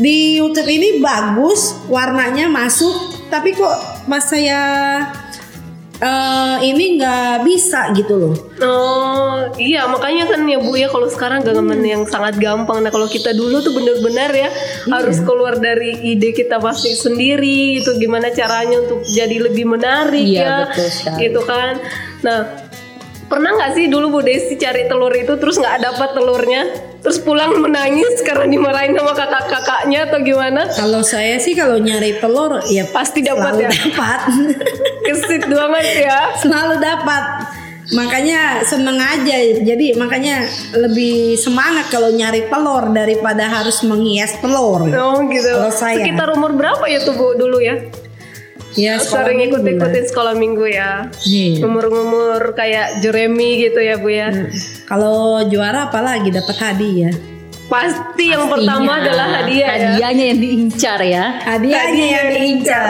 di 0.00 0.40
YouTube 0.40 0.70
ini 0.70 1.02
bagus 1.02 1.76
warnanya 1.90 2.48
masuk, 2.48 3.28
tapi 3.28 3.52
kok 3.52 3.76
pas 4.08 4.24
saya 4.24 4.60
eh, 6.00 6.16
ini 6.64 6.96
nggak 6.96 7.42
bisa 7.42 7.92
gitu 7.92 8.14
loh. 8.16 8.34
Oh 8.58 9.36
iya 9.54 9.84
makanya 9.84 10.24
kan 10.26 10.44
ya 10.44 10.56
bu 10.56 10.74
ya 10.74 10.88
kalau 10.88 11.06
sekarang 11.06 11.40
genggaman 11.40 11.80
yang 11.80 12.02
sangat 12.04 12.36
gampang. 12.36 12.80
Nah 12.80 12.88
kalau 12.88 13.06
kita 13.06 13.30
dulu 13.30 13.60
tuh 13.60 13.72
bener-bener 13.72 14.30
ya 14.32 14.48
harus 14.88 15.20
keluar 15.20 15.56
dari 15.56 15.92
ide 16.06 16.32
kita 16.32 16.56
masing 16.56 16.94
sendiri 16.94 17.40
itu 17.76 17.96
gimana 17.96 18.28
caranya 18.30 18.80
untuk 18.80 19.04
jadi 19.04 19.36
lebih 19.42 19.64
menarik 19.66 20.22
Iya, 20.22 20.40
ya, 20.40 20.54
betul 20.66 20.88
sekali. 20.88 21.18
gitu 21.22 21.40
kan. 21.42 21.72
Nah 22.20 22.38
pernah 23.26 23.54
nggak 23.54 23.72
sih 23.72 23.86
dulu 23.86 24.10
Bu 24.10 24.20
Desi 24.20 24.56
cari 24.56 24.84
telur 24.84 25.12
itu 25.12 25.36
terus 25.36 25.54
nggak 25.54 25.78
dapat 25.80 26.10
telurnya, 26.12 26.62
terus 26.98 27.16
pulang 27.16 27.54
menangis 27.56 28.18
karena 28.20 28.42
dimarahin 28.44 28.90
sama 28.92 29.14
kakak-kakaknya 29.14 30.10
atau 30.10 30.18
gimana? 30.18 30.66
Kalau 30.66 30.98
saya 31.00 31.38
sih 31.38 31.54
kalau 31.54 31.78
nyari 31.78 32.18
telur 32.18 32.58
ya 32.66 32.82
Pasti 32.90 33.22
dapat 33.22 33.54
ya? 33.56 33.70
dapat. 33.70 34.18
Kesit 35.30 35.46
banget 35.46 35.86
ya. 36.02 36.18
selalu 36.42 36.74
dapat. 36.82 37.24
Makanya 37.94 38.66
seneng 38.66 38.98
aja. 38.98 39.36
Jadi 39.62 39.94
makanya 39.94 40.42
lebih 40.74 41.38
semangat 41.38 41.86
kalau 41.86 42.10
nyari 42.10 42.50
telur 42.50 42.90
daripada 42.90 43.46
harus 43.46 43.82
menghias 43.86 44.34
telur. 44.42 44.90
Oh 44.90 45.22
gitu. 45.30 45.54
Kalau 45.54 45.70
saya. 45.70 46.02
Sekitar 46.02 46.34
umur 46.34 46.54
berapa 46.58 46.82
ya 46.90 46.98
tuh 47.06 47.14
Bu 47.14 47.38
dulu 47.38 47.62
ya? 47.62 47.78
Ya 48.78 49.02
Sering 49.02 49.42
minggu 49.42 49.58
lah. 49.58 49.66
ikut-ikutin 49.66 50.04
sekolah 50.10 50.34
minggu 50.34 50.66
ya. 50.66 51.10
Iya. 51.26 51.66
Umur-umur 51.66 52.54
kayak 52.54 53.02
Jeremy 53.02 53.70
gitu 53.70 53.82
ya 53.82 53.98
Bu 53.98 54.10
ya. 54.10 54.34
Kalau 54.90 55.42
juara 55.46 55.90
apalagi 55.90 56.30
dapat 56.34 56.58
hadiah. 56.58 57.14
Pasti 57.70 58.24
yang 58.34 58.50
Pastinya. 58.50 58.74
pertama 58.82 58.92
adalah 58.98 59.26
hadiah 59.40 59.70
ya. 59.70 59.88
Hadiahnya 59.94 60.24
yang 60.34 60.38
diincar 60.42 60.98
ya. 61.06 61.24
Hadiahnya 61.38 62.06
yang 62.10 62.28
diincar. 62.34 62.88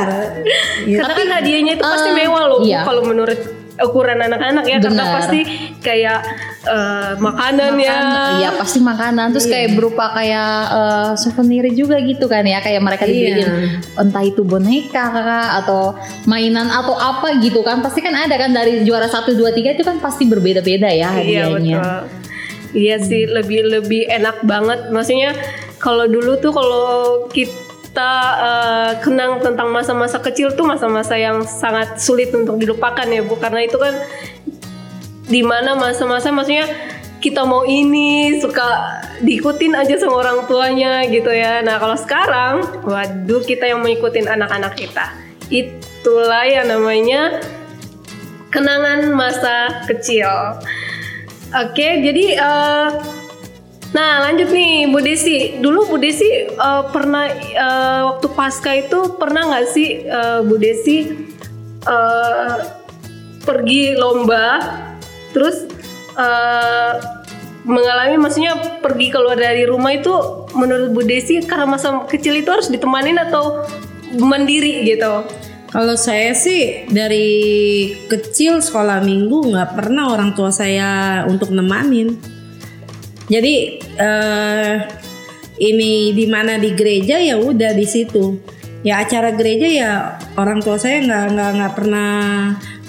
Iya. 0.88 0.96
Karena 1.04 1.14
kan 1.14 1.28
hadiahnya 1.36 1.72
itu 1.76 1.84
pasti 1.84 2.10
eh, 2.10 2.16
mewah 2.16 2.42
loh 2.48 2.60
iya. 2.64 2.80
kalau 2.88 3.04
menurut 3.04 3.36
ukuran 3.80 4.20
anak-anak 4.20 4.64
ya 4.68 4.76
karena 4.76 5.04
Benar. 5.08 5.16
pasti 5.20 5.40
kayak 5.80 6.20
eh, 6.68 7.12
makanan, 7.16 7.72
ya. 7.80 7.96
Iya 8.36 8.48
pasti 8.56 8.78
makanan 8.80 9.32
terus 9.32 9.48
kayak 9.48 9.72
berupa 9.72 10.12
kayak 10.12 10.52
eh, 10.68 11.10
souvenir 11.16 11.64
juga 11.72 11.96
gitu 12.00 12.28
kan 12.28 12.44
ya 12.44 12.60
kayak 12.60 12.80
mereka 12.80 13.08
dibeliin 13.08 13.40
Iya. 13.40 14.00
entah 14.00 14.24
itu 14.24 14.44
boneka 14.44 15.12
kakak 15.12 15.64
atau 15.64 15.96
mainan 16.28 16.68
atau 16.68 16.92
apa 16.92 17.40
gitu 17.40 17.64
kan 17.64 17.80
pasti 17.80 18.04
kan 18.04 18.12
ada 18.12 18.36
kan 18.36 18.52
dari 18.52 18.84
juara 18.84 19.08
1 19.08 19.32
2 19.32 19.48
3 19.48 19.76
itu 19.76 19.84
kan 19.84 19.96
pasti 19.96 20.28
berbeda-beda 20.28 20.88
ya 20.88 21.08
Iya 21.20 21.48
hadiahnya. 21.48 21.80
betul. 21.80 22.19
Iya 22.70 23.02
sih 23.02 23.26
lebih 23.26 23.66
lebih 23.66 24.06
enak 24.06 24.46
banget. 24.46 24.94
Maksudnya 24.94 25.34
kalau 25.82 26.06
dulu 26.06 26.38
tuh 26.38 26.54
kalau 26.54 26.86
kita 27.32 28.12
eh, 28.38 28.92
kenang 29.02 29.42
tentang 29.42 29.74
masa-masa 29.74 30.22
kecil 30.22 30.54
tuh 30.54 30.66
masa-masa 30.66 31.18
yang 31.18 31.42
sangat 31.42 31.98
sulit 31.98 32.30
untuk 32.30 32.62
dilupakan 32.62 33.06
ya 33.10 33.26
bu. 33.26 33.34
Karena 33.38 33.66
itu 33.66 33.74
kan 33.80 33.94
di 35.30 35.42
mana 35.42 35.74
masa-masa 35.78 36.30
maksudnya 36.30 36.66
kita 37.20 37.44
mau 37.44 37.68
ini 37.68 38.40
suka 38.40 38.96
diikutin 39.20 39.76
aja 39.76 40.00
sama 40.00 40.24
orang 40.24 40.48
tuanya 40.48 41.04
gitu 41.04 41.28
ya. 41.28 41.60
Nah 41.60 41.76
kalau 41.76 41.94
sekarang, 41.94 42.54
waduh 42.82 43.44
kita 43.44 43.68
yang 43.68 43.84
mengikutin 43.84 44.24
anak-anak 44.24 44.72
kita. 44.74 45.12
Itulah 45.52 46.48
yang 46.48 46.72
namanya 46.72 47.44
kenangan 48.48 49.12
masa 49.12 49.84
kecil. 49.84 50.26
Oke, 51.50 51.98
jadi 51.98 52.38
eh, 52.38 52.88
nah 53.90 54.22
lanjut 54.22 54.54
nih 54.54 54.86
Bu 54.86 55.02
Desi. 55.02 55.58
Dulu 55.58 55.90
Bu 55.90 55.98
Desi 55.98 56.46
eh, 56.46 56.82
pernah 56.94 57.26
eh, 57.26 58.02
waktu 58.06 58.26
pasca 58.30 58.70
itu 58.78 59.18
pernah 59.18 59.50
nggak 59.50 59.66
sih 59.66 60.06
eh, 60.06 60.40
Bu 60.46 60.62
Desi 60.62 61.10
eh, 61.90 62.56
pergi 63.42 63.98
lomba, 63.98 64.62
terus 65.34 65.66
eh, 66.14 66.92
mengalami 67.66 68.14
maksudnya 68.14 68.54
pergi 68.78 69.10
keluar 69.10 69.34
dari 69.34 69.66
rumah 69.66 69.90
itu 69.90 70.46
menurut 70.54 70.94
Bu 70.94 71.02
Desi 71.02 71.42
karena 71.42 71.66
masa 71.66 72.06
kecil 72.06 72.38
itu 72.38 72.46
harus 72.46 72.70
ditemanin 72.70 73.18
atau 73.18 73.66
mandiri 74.22 74.86
gitu? 74.86 75.26
Kalau 75.70 75.94
saya 75.94 76.34
sih 76.34 76.90
dari 76.90 77.30
kecil 78.10 78.58
sekolah 78.58 79.06
minggu 79.06 79.54
nggak 79.54 79.78
pernah 79.78 80.10
orang 80.10 80.34
tua 80.34 80.50
saya 80.50 81.22
untuk 81.30 81.54
nemanin. 81.54 82.18
Jadi 83.30 83.78
eh, 83.78 84.74
ini 85.62 86.10
di 86.10 86.26
mana 86.26 86.58
di 86.58 86.74
gereja 86.74 87.22
ya 87.22 87.38
udah 87.38 87.70
di 87.70 87.86
situ. 87.86 88.34
Ya 88.82 88.98
acara 88.98 89.30
gereja 89.30 89.68
ya 89.70 89.90
orang 90.34 90.58
tua 90.58 90.74
saya 90.74 91.06
nggak 91.06 91.24
nggak 91.38 91.50
nggak 91.62 91.72
pernah 91.78 92.10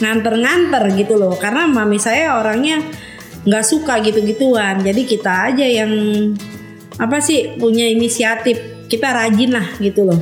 nganter-nganter 0.01 0.83
gitu 0.97 1.21
loh. 1.21 1.37
Karena 1.37 1.69
mami 1.69 2.01
saya 2.01 2.41
orangnya 2.41 2.81
nggak 3.45 3.65
suka 3.65 4.01
gitu-gituan. 4.01 4.81
Jadi 4.81 5.05
kita 5.05 5.53
aja 5.53 5.69
yang 5.69 5.93
apa 6.97 7.21
sih 7.21 7.61
punya 7.61 7.85
inisiatif. 7.85 8.89
Kita 8.89 9.13
rajin 9.13 9.53
lah 9.53 9.69
gitu 9.77 10.01
loh. 10.01 10.17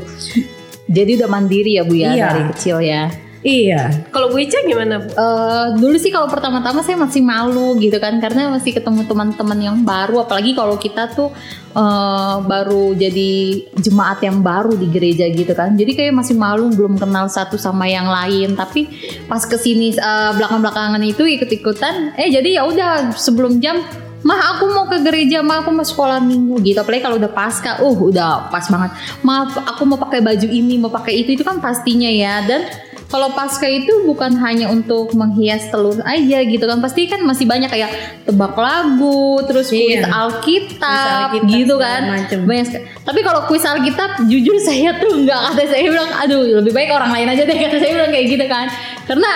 Jadi 0.89 1.21
udah 1.21 1.29
mandiri 1.29 1.77
ya 1.77 1.83
Bu 1.85 1.93
ya 1.93 2.09
Iya. 2.11 2.27
dari 2.27 2.43
kecil 2.51 2.77
ya. 2.81 3.03
Iya. 3.39 4.11
Kalau 4.11 4.27
Bu 4.27 4.35
Ica 4.35 4.59
gimana 4.67 4.99
Bu? 4.99 5.15
Eh, 5.15 5.67
dulu 5.79 5.95
sih 5.95 6.11
kalau 6.11 6.27
pertama-tama 6.27 6.83
saya 6.83 6.99
masih 6.99 7.23
malu 7.23 7.79
gitu 7.79 7.95
kan 7.95 8.19
karena 8.19 8.51
masih 8.51 8.75
ketemu 8.75 9.07
teman-teman 9.07 9.55
yang 9.63 9.77
baru 9.79 10.27
apalagi 10.27 10.51
kalau 10.51 10.75
kita 10.75 11.07
tuh 11.15 11.31
eh, 11.71 12.35
baru 12.43 12.91
jadi 12.99 13.31
jemaat 13.79 14.19
yang 14.27 14.43
baru 14.43 14.75
di 14.75 14.91
gereja 14.91 15.23
gitu 15.31 15.55
kan 15.55 15.71
jadi 15.71 15.87
kayak 15.95 16.19
masih 16.19 16.35
malu 16.35 16.67
belum 16.67 16.99
kenal 16.99 17.31
satu 17.31 17.55
sama 17.55 17.87
yang 17.87 18.11
lain 18.11 18.59
tapi 18.59 18.91
pas 19.23 19.47
ke 19.47 19.55
sini 19.55 19.95
eh, 19.95 20.31
belakang-belakangan 20.35 20.99
itu 21.07 21.23
ikut-ikutan 21.23 22.19
eh 22.19 22.27
jadi 22.27 22.59
ya 22.59 22.67
udah 22.67 23.15
sebelum 23.15 23.63
jam 23.63 23.79
Mah 24.19 24.39
aku 24.53 24.67
mau 24.67 24.85
ke 24.85 24.99
gereja, 24.99 25.39
mah 25.39 25.63
aku 25.63 25.71
mau 25.71 25.83
sekolah 25.83 26.19
minggu 26.19 26.59
gitu. 26.61 26.77
Apalagi 26.77 27.01
kalau 27.01 27.15
udah 27.15 27.31
pasca, 27.31 27.79
uh 27.79 27.97
udah 27.97 28.51
pas 28.51 28.67
banget. 28.67 28.91
Maaf, 29.21 29.55
aku 29.55 29.87
mau 29.87 29.95
pakai 29.95 30.19
baju 30.19 30.43
ini, 30.45 30.75
mau 30.75 30.91
pakai 30.91 31.23
itu, 31.23 31.33
itu 31.33 31.43
kan 31.43 31.57
pastinya 31.57 32.07
ya. 32.07 32.43
Dan 32.43 32.67
kalau 33.07 33.33
pasca 33.33 33.65
itu 33.65 34.05
bukan 34.05 34.37
hanya 34.37 34.69
untuk 34.69 35.17
menghias 35.17 35.65
telur 35.73 35.97
aja 36.05 36.45
gitu 36.45 36.61
kan 36.61 36.77
pasti 36.77 37.09
kan 37.09 37.25
masih 37.25 37.49
banyak 37.49 37.65
kayak 37.65 37.89
tebak 38.21 38.53
lagu 38.53 39.41
terus 39.49 39.73
kuis 39.73 39.97
Iya. 39.97 40.13
Alkitab, 40.13 41.33
Kuis 41.33 41.41
Alkitab 41.41 41.49
gitu 41.49 41.75
kan 41.81 42.01
macem. 42.05 42.39
banyak 42.45 42.65
sekali. 42.69 42.85
tapi 43.01 43.19
kalau 43.25 43.49
kuis 43.49 43.65
Alkitab 43.65 44.29
jujur 44.29 44.61
saya 44.69 44.93
tuh 45.01 45.25
nggak 45.25 45.41
kata 45.41 45.61
saya 45.73 45.89
bilang 45.89 46.11
aduh 46.13 46.61
lebih 46.61 46.69
baik 46.69 46.93
orang 46.93 47.09
lain 47.09 47.33
aja 47.33 47.49
deh 47.49 47.57
kata 47.65 47.81
saya 47.81 47.91
bilang 47.97 48.11
kayak 48.13 48.27
gitu 48.29 48.45
kan 48.45 48.65
karena 49.09 49.31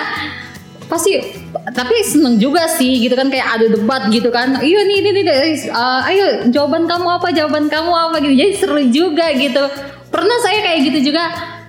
pasti 0.86 1.10
tapi 1.72 2.04
seneng 2.04 2.36
juga 2.36 2.68
sih 2.68 3.00
gitu 3.00 3.16
kan 3.16 3.32
kayak 3.32 3.48
ada 3.56 3.66
debat 3.72 4.02
gitu 4.12 4.28
kan. 4.28 4.60
Iya 4.60 4.80
nih 4.84 4.96
ini 5.00 5.10
nih 5.16 5.24
uh, 5.72 6.00
ayo 6.12 6.26
jawaban 6.52 6.84
kamu 6.84 7.08
apa 7.08 7.28
jawaban 7.32 7.72
kamu 7.72 7.92
apa 7.92 8.16
gitu. 8.20 8.34
Jadi 8.36 8.52
seru 8.52 8.82
juga 8.92 9.32
gitu. 9.32 9.64
Pernah 10.12 10.36
saya 10.44 10.60
kayak 10.60 10.80
gitu 10.92 11.12
juga. 11.12 11.24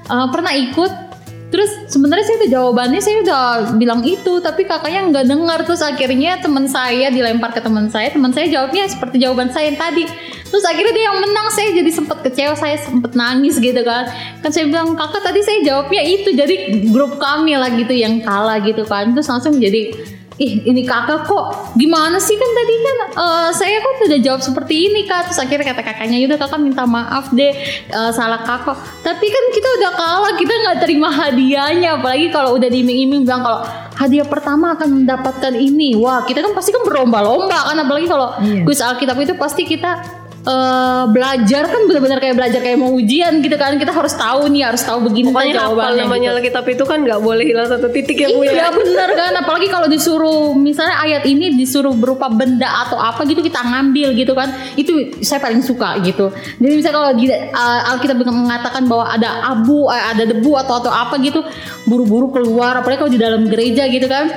Uh, 0.06 0.30
pernah 0.30 0.54
ikut 0.54 1.05
terus 1.54 1.72
sebenarnya 1.88 2.26
saya 2.26 2.38
udah 2.42 2.52
jawabannya 2.52 3.02
saya 3.02 3.16
udah 3.22 3.44
bilang 3.78 4.02
itu 4.04 4.42
tapi 4.42 4.66
kakaknya 4.66 5.08
nggak 5.10 5.26
dengar. 5.30 5.60
Terus 5.64 5.82
akhirnya 5.86 6.42
teman 6.42 6.66
saya 6.70 7.08
dilempar 7.10 7.54
ke 7.54 7.62
teman 7.62 7.88
saya 7.88 8.12
teman 8.12 8.34
saya 8.34 8.50
jawabnya 8.50 8.90
seperti 8.90 9.22
jawaban 9.22 9.50
saya 9.54 9.72
yang 9.72 9.80
tadi. 9.80 10.04
Terus 10.46 10.64
akhirnya 10.64 10.94
dia 10.96 11.06
yang 11.12 11.18
menang 11.20 11.48
saya 11.52 11.70
jadi 11.74 11.92
sempet 11.92 12.18
kecewa 12.24 12.56
saya 12.56 12.78
sempet 12.80 13.12
nangis 13.18 13.60
gitu 13.60 13.82
kan. 13.84 14.08
Kan 14.40 14.50
saya 14.54 14.70
bilang 14.70 14.96
kakak 14.96 15.22
tadi 15.26 15.40
saya 15.44 15.60
jawabnya 15.66 16.02
itu 16.06 16.30
jadi 16.32 16.56
grup 16.94 17.18
kami 17.18 17.58
lah 17.58 17.70
gitu 17.74 17.92
yang 17.92 18.22
kalah 18.24 18.62
gitu 18.62 18.86
kan. 18.86 19.12
Terus 19.12 19.28
langsung 19.28 19.58
jadi 19.58 19.92
ih 20.36 20.68
ini 20.68 20.84
kakak 20.84 21.24
kok 21.24 21.76
gimana 21.80 22.20
sih 22.20 22.36
kan 22.36 22.50
tadi 22.52 22.76
kan 22.76 22.98
eh, 23.16 23.50
saya 23.56 23.80
kok 23.80 24.04
tidak 24.04 24.20
jawab 24.20 24.42
seperti 24.44 24.92
ini 24.92 25.08
kak 25.08 25.32
terus 25.32 25.40
akhirnya 25.40 25.72
kata 25.72 25.80
kakaknya 25.80 26.20
yaudah 26.20 26.36
kakak 26.36 26.60
minta 26.60 26.84
maaf 26.84 27.32
deh 27.32 27.56
eh, 27.88 28.12
salah 28.12 28.44
kakak 28.44 28.76
tapi 29.00 29.32
kan 29.32 29.46
kita 29.56 29.70
udah 29.80 29.92
kalah 29.96 30.34
kita 30.36 30.52
nggak 30.52 30.78
terima 30.84 31.08
hadiahnya 31.08 31.96
apalagi 31.96 32.28
kalau 32.36 32.60
udah 32.60 32.68
diiming-iming 32.68 33.24
bilang 33.24 33.48
kalau 33.48 33.64
hadiah 33.96 34.28
pertama 34.28 34.76
akan 34.76 35.08
mendapatkan 35.08 35.56
ini. 35.56 35.96
Wah, 35.96 36.28
kita 36.28 36.44
kan 36.44 36.52
pasti 36.52 36.76
kan 36.76 36.84
berlomba-lomba 36.84 37.72
kan 37.72 37.80
apalagi 37.80 38.12
kalau 38.12 38.36
Iya. 38.44 38.68
kuis 38.68 38.84
Alkitab 38.84 39.16
itu 39.24 39.34
pasti 39.40 39.64
kita 39.64 40.04
eh, 40.46 41.04
belajar 41.10 41.64
kan 41.66 41.82
benar-benar 41.90 42.18
kayak 42.22 42.36
belajar 42.38 42.60
kayak 42.62 42.78
mau 42.78 42.94
ujian 42.94 43.42
gitu 43.42 43.58
kan. 43.58 43.76
Kita 43.76 43.92
harus 43.92 44.14
tahu 44.14 44.48
nih, 44.54 44.62
harus 44.70 44.82
tahu 44.86 45.10
begini 45.10 45.34
Pokoknya 45.34 45.66
jawabannya. 45.66 46.06
namanya 46.06 46.30
gitu. 46.32 46.38
Alkitab 46.40 46.66
itu 46.70 46.84
kan 46.86 46.98
nggak 47.02 47.20
boleh 47.22 47.46
hilang 47.46 47.68
satu 47.68 47.88
titik 47.90 48.18
ya 48.22 48.30
Bu 48.32 48.46
Iya 48.46 48.54
ya. 48.54 48.70
bener 48.70 49.10
kan 49.18 49.34
apalagi 49.36 49.68
kalau 49.68 49.88
disuruh 49.90 50.54
misalnya 50.54 51.02
ayat 51.02 51.24
ini 51.26 51.58
disuruh 51.58 51.94
berupa 51.94 52.30
benda 52.30 52.68
atau 52.86 53.00
apa 53.00 53.26
gitu 53.26 53.42
kita 53.42 53.62
ngambil 53.62 54.14
gitu 54.14 54.34
kan 54.38 54.54
itu 54.78 55.18
saya 55.24 55.42
paling 55.42 55.62
suka 55.66 55.98
gitu 56.04 56.30
jadi 56.62 56.74
misalnya 56.76 56.96
kalau 56.96 57.10
uh, 57.16 57.92
Alkitab 57.96 58.18
mengatakan 58.22 58.84
bahwa 58.86 59.06
ada 59.10 59.30
abu 59.50 59.88
eh, 59.90 60.06
ada 60.14 60.24
debu 60.28 60.52
atau 60.60 60.78
atau 60.84 60.92
apa 60.92 61.18
gitu 61.22 61.42
buru-buru 61.90 62.30
keluar 62.34 62.78
apalagi 62.82 63.00
kalau 63.02 63.14
di 63.14 63.22
dalam 63.22 63.48
gereja 63.48 63.88
gitu 63.88 64.06
kan 64.06 64.30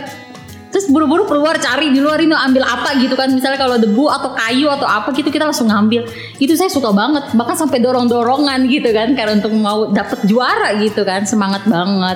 terus 0.79 0.95
buru-buru 0.95 1.27
keluar 1.27 1.59
cari 1.59 1.91
di 1.91 1.99
luar 1.99 2.23
ini 2.23 2.39
ambil 2.39 2.63
apa 2.63 2.95
gitu 3.03 3.19
kan 3.19 3.27
misalnya 3.35 3.59
kalau 3.59 3.83
debu 3.83 4.07
atau 4.07 4.31
kayu 4.31 4.71
atau 4.71 4.87
apa 4.87 5.11
gitu 5.11 5.27
kita 5.27 5.51
langsung 5.51 5.67
ngambil 5.67 6.07
itu 6.39 6.55
saya 6.55 6.71
suka 6.71 6.95
banget 6.95 7.35
bahkan 7.35 7.59
sampai 7.59 7.83
dorong-dorongan 7.83 8.71
gitu 8.71 8.95
kan 8.95 9.11
karena 9.19 9.43
untuk 9.43 9.51
mau 9.59 9.91
dapet 9.91 10.23
juara 10.31 10.79
gitu 10.79 11.03
kan 11.03 11.27
semangat 11.27 11.67
banget 11.67 12.15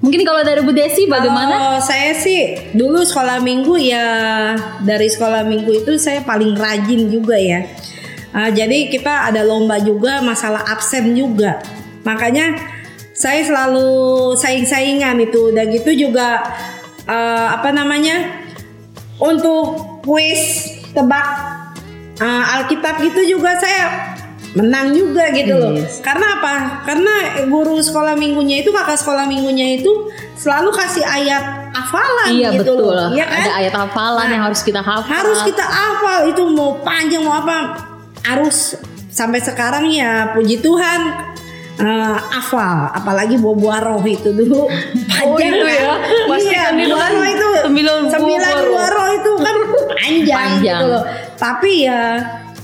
mungkin 0.00 0.24
kalau 0.24 0.40
dari 0.40 0.64
Bu 0.64 0.72
Desi 0.72 1.04
bagaimana 1.04 1.52
Kalau 1.52 1.80
saya 1.84 2.16
sih 2.16 2.72
dulu 2.72 3.04
sekolah 3.04 3.44
minggu 3.44 3.76
ya 3.76 4.08
dari 4.80 5.12
sekolah 5.12 5.44
minggu 5.44 5.84
itu 5.84 6.00
saya 6.00 6.24
paling 6.24 6.56
rajin 6.56 7.12
juga 7.12 7.36
ya. 7.36 7.68
Ah, 8.32 8.48
jadi 8.48 8.88
kita 8.88 9.28
ada 9.28 9.44
lomba 9.44 9.76
juga 9.82 10.22
masalah 10.22 10.62
absen 10.70 11.18
juga. 11.18 11.58
Makanya 12.06 12.54
saya 13.10 13.42
selalu 13.42 13.90
saing-saingan 14.38 15.18
itu. 15.18 15.50
Dan 15.50 15.74
gitu 15.74 15.90
juga 16.06 16.46
eh, 17.08 17.46
apa 17.48 17.72
namanya 17.72 18.44
untuk 19.18 19.98
kuis 20.04 20.70
tebak 20.92 21.26
eh, 22.20 22.44
Alkitab 22.60 23.00
gitu 23.02 23.38
juga 23.38 23.56
saya 23.58 24.14
menang 24.56 24.96
juga 24.96 25.28
gitu 25.36 25.54
loh. 25.54 25.76
Yes. 25.76 26.00
Karena 26.00 26.40
apa? 26.40 26.82
Karena 26.88 27.44
guru 27.46 27.78
sekolah 27.78 28.16
minggunya 28.16 28.64
itu 28.64 28.72
kakak 28.72 28.96
sekolah 28.96 29.28
minggunya 29.28 29.76
itu 29.76 30.08
selalu 30.40 30.72
kasih 30.72 31.04
ayat 31.04 31.68
hafalan 31.76 32.32
Iya 32.32 32.48
gitu 32.56 32.74
betul 32.74 32.96
loh. 32.96 33.10
Iya 33.12 33.26
kan? 33.28 33.44
Ada 33.44 33.52
ayat 33.60 33.74
hafalan 33.76 34.24
Nah, 34.24 34.32
yang 34.32 34.42
harus 34.48 34.60
kita 34.64 34.80
hafal. 34.80 35.12
Harus 35.12 35.40
kita 35.44 35.64
hafal 35.64 36.18
itu 36.32 36.42
mau 36.48 36.80
panjang 36.80 37.22
mau 37.22 37.36
apa 37.38 37.56
harus 38.24 38.76
sampai 39.12 39.40
sekarang 39.40 39.88
ya 39.88 40.32
puji 40.36 40.60
Tuhan 40.60 41.00
eh, 41.78 42.16
hafal 42.34 42.90
apalagi 42.94 43.38
buah-buah 43.38 43.78
roh 43.86 44.02
itu 44.04 44.34
dulu 44.34 44.66
panjang 45.06 45.54
itu 45.54 45.66
ya? 45.66 45.82
kan? 45.82 45.98
Pasti 46.28 46.50
iya 46.50 46.64
itu 46.74 46.90
buah 46.90 47.00
kan 47.00 47.10
roh 47.14 47.28
itu 47.28 47.48
sembilan 47.64 47.96
sembilan 48.10 48.52
roh. 48.54 48.66
buah 48.70 48.88
roh 48.90 49.08
itu 49.14 49.32
kan 49.38 49.56
panjang, 49.94 50.38
Panjang. 50.38 50.78
gitu 50.78 50.84
loh 50.90 51.04
tapi 51.38 51.72
ya 51.86 52.02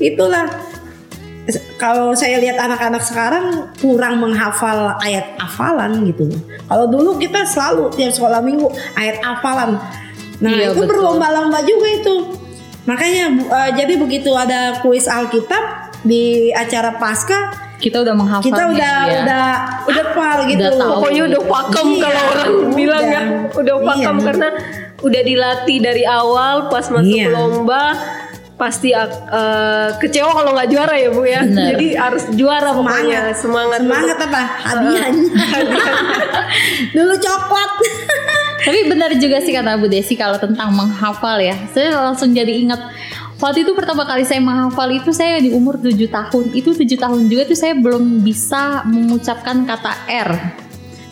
itulah 0.03 0.47
kalau 1.77 2.17
saya 2.17 2.41
lihat 2.41 2.57
anak-anak 2.57 3.05
sekarang 3.05 3.69
kurang 3.77 4.17
menghafal 4.17 4.97
ayat 5.05 5.37
hafalan 5.37 6.09
gitu. 6.09 6.33
Kalau 6.65 6.89
dulu 6.89 7.21
kita 7.21 7.45
selalu 7.45 7.93
tiap 7.93 8.17
sekolah 8.17 8.41
minggu 8.41 8.65
ayat 8.97 9.21
hafalan. 9.21 9.77
Nah 10.41 10.51
Iya, 10.57 10.73
itu 10.73 10.89
berlomba-lomba 10.89 11.61
juga 11.69 11.89
itu. 11.93 12.17
Makanya 12.89 13.25
eh, 13.45 13.71
jadi 13.77 13.95
begitu 14.01 14.33
ada 14.33 14.81
kuis 14.81 15.05
Alkitab 15.05 15.93
di 16.05 16.49
acara 16.53 16.97
Pasca 16.97 17.53
kita 17.85 18.01
udah 18.01 18.15
menghafal. 18.17 18.49
kita 18.49 18.63
udah 18.65 18.95
ya. 19.05 19.17
udah 19.21 19.47
udah 19.85 20.05
hafal 20.09 20.39
gitu. 20.49 20.65
Udah 20.65 20.73
tahu. 20.75 20.91
Pokoknya 20.97 21.23
udah 21.29 21.43
pakem 21.45 21.87
Iya, 21.87 22.01
kalau 22.01 22.23
orang 22.25 22.49
udah. 22.49 22.73
bilang 22.73 23.05
ya, 23.07 23.23
udah 23.53 23.75
Iya. 23.77 23.87
pakem 23.87 24.17
karena 24.25 24.49
udah 24.99 25.23
dilatih 25.23 25.79
dari 25.79 26.05
awal 26.09 26.55
pas 26.67 26.89
masuk 26.89 27.13
Iya. 27.13 27.29
lomba 27.29 27.85
pasti 28.55 28.95
eh, 28.95 29.89
kecewa 29.99 30.31
kalau 30.33 30.55
nggak 30.55 30.69
juara 30.69 30.95
ya 30.95 31.11
bu 31.11 31.23
ya. 31.23 31.43
Bener. 31.43 31.75
Jadi 31.75 31.87
harus 31.93 32.25
juara 32.33 32.71
pokoknya 32.71 33.35
semangat 33.35 33.37
semangat. 33.37 33.81
semangat 33.83 34.19
apa 34.23 34.43
hadiahnya 34.71 35.29
dulu 36.91 37.15
coklat 37.17 37.71
Tapi 38.65 38.81
benar 38.89 39.13
juga 39.15 39.45
sih 39.45 39.53
kata 39.53 39.77
Bu 39.77 39.93
Desi 39.93 40.17
kalau 40.17 40.41
tentang 40.41 40.73
menghafal 40.73 41.37
ya. 41.37 41.53
Saya 41.69 42.01
langsung 42.01 42.33
jadi 42.33 42.49
ingat 42.49 42.81
waktu 43.45 43.69
itu 43.69 43.77
pertama 43.77 44.09
kali 44.09 44.25
saya 44.25 44.41
menghafal 44.41 44.89
itu 44.89 45.13
saya 45.13 45.37
di 45.37 45.53
umur 45.53 45.77
7 45.77 45.93
tahun. 46.09 46.45
Itu 46.57 46.73
7 46.73 46.97
tahun 46.97 47.29
juga 47.29 47.45
tuh 47.45 47.59
saya 47.61 47.77
belum 47.77 48.25
bisa 48.25 48.89
mengucapkan 48.89 49.69
kata 49.69 50.09
R. 50.09 50.31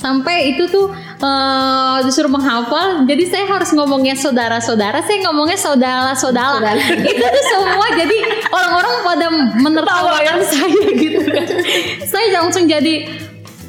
Sampai 0.00 0.56
itu 0.56 0.66
tuh 0.66 0.90
eh, 1.22 1.96
disuruh 2.02 2.32
menghafal, 2.32 3.06
jadi 3.06 3.22
saya 3.28 3.44
harus 3.46 3.70
ngomongnya 3.70 4.18
saudara-saudara, 4.18 4.98
saya 5.06 5.22
ngomongnya 5.30 5.54
saudara-saudara. 5.54 6.74
itu 7.12 7.22
tuh 7.22 7.44
semua 7.54 7.86
jadi 7.94 8.16
orang-orang 8.50 8.94
pada 9.06 9.26
menertawakan 9.62 10.38
saya 10.42 10.82
gitu 10.98 11.22
kan. 11.30 11.46
saya 12.02 12.26
langsung 12.42 12.66
jadi 12.66 13.06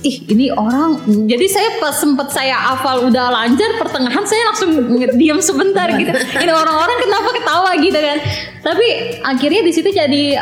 ih 0.04 0.18
ini 0.36 0.52
orang 0.52 1.00
jadi 1.32 1.46
saya 1.48 1.70
pas 1.80 1.96
sempet 1.96 2.28
saya 2.28 2.60
hafal 2.60 3.08
udah 3.08 3.32
lancar 3.32 3.72
pertengahan 3.80 4.28
saya 4.28 4.52
langsung 4.52 4.76
diam 5.16 5.40
sebentar 5.40 5.88
gitu 5.96 6.12
ini 6.44 6.52
orang-orang 6.52 6.98
kenapa 7.00 7.30
ketawa 7.32 7.72
gitu 7.80 8.00
kan 8.04 8.20
tapi 8.64 9.20
akhirnya 9.20 9.62
di 9.62 9.72
situ 9.76 9.92
jadi 9.92 10.40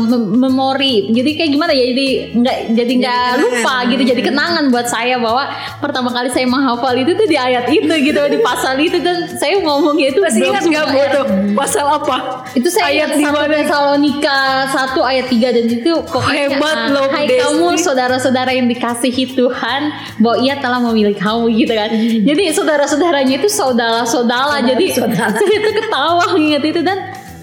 mem- 0.00 0.32
memori 0.48 1.12
jadi 1.12 1.30
kayak 1.36 1.50
gimana 1.52 1.72
ya 1.76 1.84
jadi 1.92 2.08
nggak 2.40 2.58
jadi 2.72 2.92
nggak 3.04 3.24
lupa 3.36 3.74
gitu 3.92 4.02
jadi 4.16 4.22
kenangan 4.24 4.64
buat 4.72 4.88
saya 4.88 5.20
bahwa 5.20 5.44
pertama 5.78 6.08
kali 6.08 6.32
saya 6.32 6.48
menghafal 6.48 6.96
itu 6.96 7.12
tuh 7.12 7.28
di 7.28 7.36
ayat 7.36 7.68
itu 7.68 7.92
gitu 8.00 8.20
di 8.32 8.38
pasal 8.40 8.80
itu 8.80 8.96
dan 9.04 9.28
saya 9.36 9.60
ngomongnya 9.60 10.08
itu 10.16 10.20
Masih 10.24 10.48
ingat 10.48 10.64
nggak 10.64 10.86
bu 10.88 11.00
tuh 11.12 11.24
pasal 11.52 11.86
apa? 11.86 12.16
itu 12.56 12.68
saya 12.72 12.90
Ayat 12.90 13.14
di 13.14 13.24
mana? 13.28 13.46
Tesalonika 13.60 14.66
1 14.72 14.96
ayat 14.98 15.26
3 15.30 15.56
dan 15.56 15.64
itu 15.68 15.92
pokoknya 16.08 16.46
Hebat 16.50 16.78
ah, 16.80 16.86
loh, 16.90 17.06
Hai 17.12 17.26
Desi. 17.28 17.38
kamu 17.44 17.68
saudara-saudara 17.76 18.50
yang 18.56 18.66
dikasihi 18.66 19.36
Tuhan 19.36 19.80
bahwa 20.18 20.36
ia 20.40 20.54
telah 20.58 20.80
memilih 20.80 21.14
kamu 21.14 21.52
gitu 21.54 21.72
kan. 21.76 21.90
Jadi 22.24 22.42
saudara-saudaranya 22.50 23.34
itu 23.38 23.48
saudara-saudara. 23.52 24.64
Jadi 24.64 24.84
saudara. 24.90 25.36
saya 25.38 25.58
tuh 25.60 25.74
ketawa 25.76 26.24
ingat 26.34 26.62
itu 26.64 26.80
dan 26.80 26.98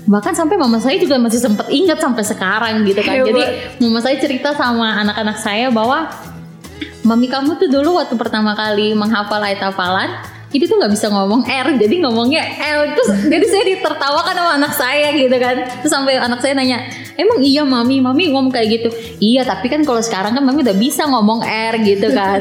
bahkan 0.08 0.32
sampai 0.32 0.56
mama 0.56 0.80
saya 0.80 0.96
juga 0.98 1.20
masih 1.20 1.44
sempat 1.44 1.68
ingat 1.68 2.00
sampai 2.00 2.24
sekarang 2.24 2.88
gitu 2.88 3.04
kan. 3.04 3.22
Hebat. 3.22 3.28
Jadi 3.28 3.44
mama 3.84 4.00
saya 4.00 4.16
cerita 4.18 4.56
sama 4.56 5.04
anak-anak 5.04 5.38
saya 5.38 5.68
bahwa 5.68 6.08
Mami 7.08 7.32
kamu 7.32 7.56
tuh 7.56 7.72
dulu 7.72 7.96
waktu 7.96 8.20
pertama 8.20 8.52
kali 8.52 8.92
menghafal 8.92 9.40
ayat 9.40 9.64
hafalan 9.64 10.12
itu 10.52 10.68
tuh 10.68 10.76
nggak 10.80 10.92
bisa 10.92 11.08
ngomong 11.12 11.44
R 11.44 11.76
jadi 11.76 11.96
ngomongnya 12.04 12.44
L 12.44 12.96
terus 12.96 13.10
jadi 13.32 13.46
saya 13.48 13.64
ditertawakan 13.76 14.36
sama 14.36 14.52
anak 14.60 14.74
saya 14.76 15.08
gitu 15.16 15.36
kan 15.40 15.56
terus 15.84 15.92
sampai 15.92 16.20
anak 16.20 16.40
saya 16.40 16.56
nanya 16.56 16.88
emang 17.20 17.44
iya 17.44 17.68
mami 17.68 18.00
mami 18.00 18.32
ngomong 18.32 18.52
kayak 18.52 18.80
gitu 18.80 18.90
iya 19.20 19.42
tapi 19.42 19.66
kan 19.66 19.82
kalau 19.82 19.98
sekarang 19.98 20.32
kan 20.32 20.42
mami 20.42 20.62
udah 20.62 20.74
bisa 20.74 21.04
ngomong 21.04 21.42
R 21.42 21.82
gitu 21.82 22.12
kan 22.12 22.38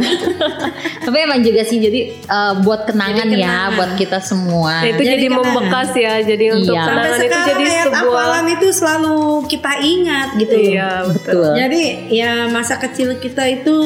tapi 1.04 1.16
emang 1.18 1.40
juga 1.40 1.62
sih 1.62 1.78
jadi 1.78 2.00
eh, 2.18 2.52
buat 2.60 2.84
kenangan, 2.84 3.26
Jadi 3.26 3.38
ya 3.38 3.48
kenangan. 3.48 3.70
buat 3.74 3.90
kita 3.94 4.18
semua 4.20 4.72
Nah, 4.76 4.88
itu 4.88 4.98
Jadi 4.98 5.08
jadi, 5.08 5.26
kenangan. 5.26 5.46
membekas 5.48 5.90
ya. 5.94 6.14
Jadi 6.20 6.44
untuk 6.52 6.74
Iya. 6.74 6.82
sampai 6.82 6.92
kenangan 6.92 7.16
itu 7.16 7.24
sekarang 7.26 7.46
jadi 7.48 7.64
ayat 7.66 7.84
sebuah 7.86 8.02
hafalan 8.02 8.46
itu 8.50 8.66
selalu 8.70 9.16
kita 9.46 9.72
ingat 9.78 10.28
gitu. 10.36 10.54
Iya 10.54 10.90
betul. 11.06 11.32
betul 11.38 11.52
Jadi 11.54 11.82
ya 12.10 12.32
masa 12.48 12.74
kecil 12.76 13.08
kita 13.16 13.42
itu 13.46 13.76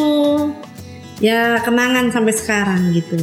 ya 1.18 1.40
kenangan 1.60 2.08
sampai 2.08 2.32
sekarang 2.32 2.80
gitu. 2.90 3.18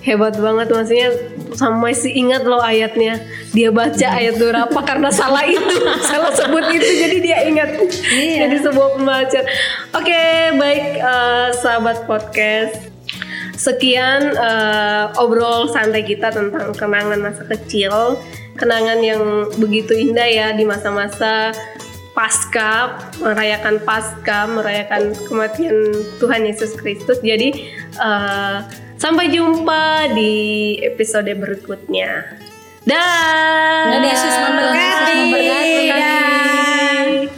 Hebat 0.00 0.36
banget 0.36 0.68
maksudnya 0.68 1.08
sama 1.54 1.90
masih 1.90 2.10
ingat 2.10 2.42
loh 2.42 2.58
ayatnya. 2.58 3.22
Dia 3.54 3.70
baca 3.70 4.06
ayat 4.18 4.40
berapa 4.40 4.78
karena 4.82 5.12
salah 5.14 5.46
itu, 5.46 5.76
salah 6.10 6.32
sebut 6.34 6.64
itu 6.74 6.90
jadi 7.06 7.18
dia 7.22 7.38
ingat. 7.46 7.70
Iya. 8.10 8.48
Jadi 8.48 8.56
sebuah 8.66 8.88
pembelajaran. 8.98 9.46
Oke, 9.94 10.24
baik 10.58 10.86
eh, 10.98 11.48
sahabat 11.60 12.08
podcast. 12.10 12.90
Sekian 13.56 14.36
eh, 14.36 15.04
obrol 15.22 15.70
santai 15.70 16.04
kita 16.04 16.34
tentang 16.34 16.74
kenangan 16.76 17.22
masa 17.22 17.46
kecil, 17.46 18.20
kenangan 18.58 19.00
yang 19.00 19.22
begitu 19.56 19.96
indah 19.96 20.28
ya 20.28 20.46
di 20.52 20.66
masa-masa 20.68 21.54
pasca 22.16 22.96
merayakan 23.20 23.76
pasca 23.84 24.48
merayakan 24.48 25.12
kematian 25.28 25.76
Tuhan 26.16 26.48
Yesus 26.48 26.72
Kristus. 26.76 27.20
Jadi 27.24 27.72
eh, 27.96 28.58
sampai 28.96 29.32
jumpa 29.32 30.12
di 30.16 30.32
episode 30.82 31.28
berikutnya. 31.36 32.40
Dah. 32.86 33.92
Dan 33.92 34.02
Yesus 34.02 34.34
memberkati. 34.34 34.78
Yesus 34.78 35.08
memberkati. 35.16 35.86
Dah. 35.90 37.35